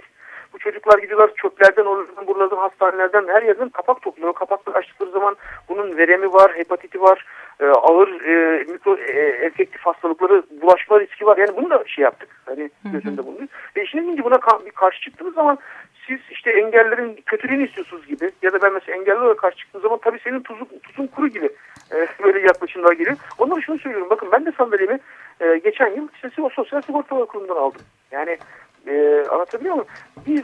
Çocuklar 0.64 0.98
gidiyorlar 0.98 1.30
çöplerden, 1.36 1.84
oralardan, 1.84 2.26
buralardan, 2.26 2.56
hastanelerden 2.56 3.28
her 3.28 3.42
yerden 3.42 3.68
kapak 3.68 4.02
topluyor. 4.02 4.32
Kapakları 4.32 4.76
açtıkları 4.76 5.10
zaman 5.10 5.36
bunun 5.68 5.96
veremi 5.96 6.32
var, 6.32 6.52
hepatiti 6.54 7.02
var, 7.02 7.26
e, 7.60 7.64
ağır 7.64 8.08
e, 8.20 8.64
mikro 8.64 8.96
e, 8.96 9.20
enfektif 9.20 9.80
hastalıkları, 9.80 10.42
bulaşma 10.62 11.00
riski 11.00 11.26
var. 11.26 11.36
Yani 11.36 11.56
bunu 11.56 11.70
da 11.70 11.84
şey 11.86 12.02
yaptık. 12.02 12.28
Hani 12.46 12.70
gözünde 12.84 13.26
bulunduk. 13.26 13.50
Ve 13.76 13.82
işin 13.82 13.98
ilginci 13.98 14.24
buna 14.24 14.40
ka 14.40 14.58
karşı 14.74 15.00
çıktığımız 15.00 15.34
zaman 15.34 15.58
siz 16.06 16.18
işte 16.30 16.50
engellerin 16.50 17.22
kötülüğünü 17.26 17.66
istiyorsunuz 17.66 18.06
gibi 18.06 18.30
ya 18.42 18.52
da 18.52 18.62
ben 18.62 18.72
mesela 18.72 18.98
engelli 18.98 19.18
olarak 19.18 19.38
karşı 19.38 19.56
çıktığım 19.56 19.82
zaman 19.82 19.98
tabii 20.02 20.18
senin 20.24 20.40
tuzun, 20.40 20.68
tuzun 20.82 21.06
kuru 21.06 21.28
gibi 21.28 21.50
e, 21.92 22.06
böyle 22.22 22.40
yaklaşımlar 22.40 22.92
geliyor. 22.92 23.16
Ondan 23.38 23.60
şunu 23.60 23.78
söylüyorum. 23.78 24.10
Bakın 24.10 24.28
ben 24.32 24.46
de 24.46 24.52
sandalyemi 24.52 24.98
e, 25.40 25.58
geçen 25.64 25.96
yıl 25.96 26.08
işte 26.14 26.42
o 26.42 26.48
sosyal 26.48 26.82
sigortalar 26.82 27.26
kurulundan 27.26 27.56
aldım. 27.56 27.82
Yani 28.10 28.38
e, 28.86 29.24
anlatabiliyor 29.30 29.74
muyum? 29.74 29.88
Biz 30.26 30.42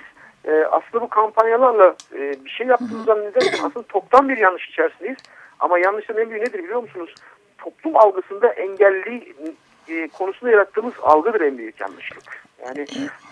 e, 0.49 0.65
aslında 0.65 1.01
bu 1.05 1.09
kampanyalarla 1.09 1.97
e, 2.15 2.45
bir 2.45 2.51
şey 2.51 2.67
yaptığımızı 2.67 3.05
zannederken 3.05 3.59
aslında 3.65 3.87
toptan 3.87 4.29
bir 4.29 4.37
yanlış 4.37 4.69
içerisindeyiz. 4.69 5.19
Ama 5.61 5.79
yanlışın 5.79 6.17
en 6.17 6.31
büyüğü 6.31 6.41
nedir 6.41 6.65
biliyor 6.65 6.83
musunuz? 6.83 7.15
Toplum 7.59 7.97
algısında 7.97 8.49
engelli 8.49 9.35
e, 9.89 10.09
konusunda 10.09 10.53
yarattığımız 10.53 10.95
algıdır 11.03 11.41
en 11.41 11.59
büyük 11.59 11.81
yanlışlık. 11.81 12.43
Yani 12.67 12.87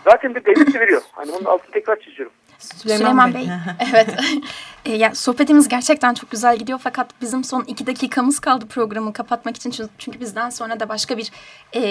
zaten 0.04 0.34
de 0.34 0.44
devlet 0.44 0.74
de 0.74 0.80
veriyor. 0.80 1.02
Hani 1.12 1.32
onun 1.32 1.44
altını 1.44 1.70
tekrar 1.70 2.00
çiziyorum. 2.00 2.32
Süleyman, 2.58 2.98
Süleyman 2.98 3.34
Bey. 3.34 3.42
Bey. 3.42 3.48
evet. 3.92 4.08
e, 4.86 4.92
yani 4.92 5.14
sohbetimiz 5.14 5.68
gerçekten 5.68 6.14
çok 6.14 6.30
güzel 6.30 6.56
gidiyor 6.56 6.78
fakat 6.82 7.20
bizim 7.20 7.44
son 7.44 7.64
iki 7.66 7.86
dakikamız 7.86 8.40
kaldı 8.40 8.68
programı 8.68 9.12
kapatmak 9.12 9.56
için 9.56 9.88
çünkü 9.98 10.20
bizden 10.20 10.50
sonra 10.50 10.80
da 10.80 10.88
başka 10.88 11.18
bir 11.18 11.30
e, 11.72 11.82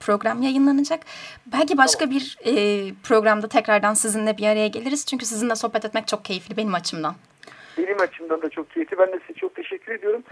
program 0.00 0.42
yayınlanacak. 0.42 1.00
Belki 1.46 1.78
başka 1.78 2.10
bir 2.10 2.38
e, 2.44 2.52
programda 3.08 3.48
tekrardan 3.48 3.94
sizinle 3.94 4.36
bir 4.36 4.46
araya 4.46 4.68
geliriz 4.68 5.06
çünkü 5.06 5.26
sizinle 5.26 5.54
sohbet 5.54 5.84
etmek 5.84 6.08
çok 6.08 6.24
keyifli 6.24 6.56
benim 6.56 6.74
açımdan. 6.74 7.14
Benim 7.78 8.00
açımdan 8.00 8.42
da 8.42 8.50
çok 8.50 8.70
keyifli. 8.70 8.98
Ben 8.98 9.12
de 9.12 9.20
size 9.26 9.38
çok 9.38 9.54
teşekkür 9.54 9.92
ediyorum. 9.92 10.22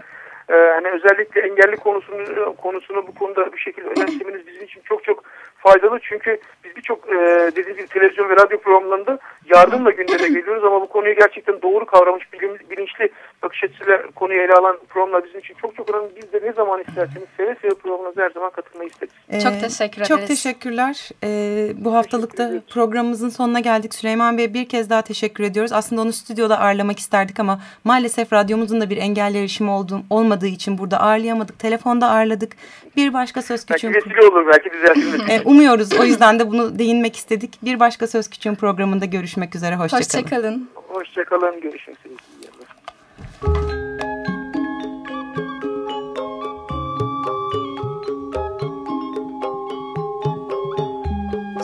Ee, 0.49 0.53
hani 0.53 0.87
özellikle 0.87 1.41
engelli 1.41 1.75
konusunu 1.75 2.55
konusunu 2.55 3.07
bu 3.07 3.15
konuda 3.15 3.53
bir 3.53 3.57
şekilde 3.57 3.87
önemsemeniz 3.97 4.47
bizim 4.47 4.63
için 4.63 4.81
çok 4.85 5.03
çok 5.03 5.23
faydalı. 5.63 5.99
Çünkü 6.01 6.39
biz 6.63 6.75
birçok 6.75 7.09
e, 7.09 7.15
dediğim 7.55 7.77
gibi 7.77 7.87
televizyon 7.87 8.29
ve 8.29 8.35
radyo 8.35 8.57
programlarında 8.57 9.19
yardımla 9.53 9.91
gündeme 9.91 10.27
geliyoruz 10.27 10.63
ama 10.63 10.81
bu 10.81 10.87
konuyu 10.87 11.15
gerçekten 11.15 11.61
doğru 11.61 11.85
kavramış, 11.85 12.33
bilim, 12.33 12.57
bilinçli 12.69 13.09
bakış 13.43 13.63
açısıyla 13.63 14.01
konuyu 14.15 14.41
ele 14.41 14.53
alan 14.53 14.77
programlar 14.89 15.25
bizim 15.25 15.39
için 15.39 15.55
çok 15.61 15.75
çok 15.75 15.89
önemli. 15.89 16.09
Biz 16.15 16.33
de 16.33 16.47
ne 16.47 16.53
zaman 16.53 16.81
isterseniz 16.87 17.27
seve 17.37 17.55
seve 17.61 17.73
programımıza 17.73 18.21
her 18.21 18.29
zaman 18.29 18.49
katılmayı 18.49 18.89
isteriz. 18.89 19.13
Ee, 19.29 19.39
çok 19.39 19.59
teşekkür 19.61 20.01
ederiz. 20.01 20.07
Çok 20.07 20.27
teşekkürler. 20.27 21.09
Ee, 21.23 21.71
bu 21.75 21.93
haftalıkta 21.93 22.47
teşekkür 22.47 22.73
programımızın 22.73 23.29
sonuna 23.29 23.59
geldik. 23.59 23.93
Süleyman 23.93 24.37
Bey 24.37 24.53
bir 24.53 24.69
kez 24.69 24.89
daha 24.89 25.01
teşekkür 25.01 25.43
ediyoruz. 25.43 25.73
Aslında 25.73 26.01
onu 26.01 26.13
stüdyoda 26.13 26.59
ağırlamak 26.59 26.99
isterdik 26.99 27.39
ama 27.39 27.59
maalesef 27.83 28.33
radyomuzun 28.33 28.81
da 28.81 28.89
bir 28.89 28.97
engelli 28.97 29.39
erişimi 29.39 29.71
olduğu, 29.71 30.01
olmadığı 30.09 30.47
için 30.47 30.77
burada 30.77 30.99
ağırlayamadık. 30.99 31.59
Telefonda 31.59 32.07
ağırladık. 32.09 32.51
Bir 32.97 33.13
başka 33.13 33.41
söz 33.41 33.65
küçüğün... 33.65 33.93
Belki 33.93 34.09
vesile 34.09 34.27
olur, 34.27 34.47
belki 34.47 34.69
düzeltilir. 34.71 35.21
Umuyoruz. 35.53 35.93
O 35.93 36.03
yüzden 36.03 36.39
de 36.39 36.51
bunu 36.51 36.79
değinmek 36.79 37.15
istedik. 37.15 37.59
Bir 37.63 37.79
başka 37.79 38.07
söz 38.07 38.29
küçüğün 38.29 38.55
programında 38.55 39.05
görüşmek 39.05 39.55
üzere. 39.55 39.75
Hoşçakalın. 39.75 40.23
Hoşçakalın. 40.23 40.69
Hoşçakalın. 40.75 41.61
Görüşmek 41.61 41.97
üzere. 42.05 42.13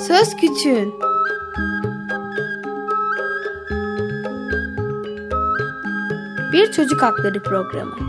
Söz 0.07 0.35
Küçüğün 0.35 0.93
Bir 6.53 6.71
Çocuk 6.71 7.01
Hakları 7.01 7.43
Programı 7.43 8.08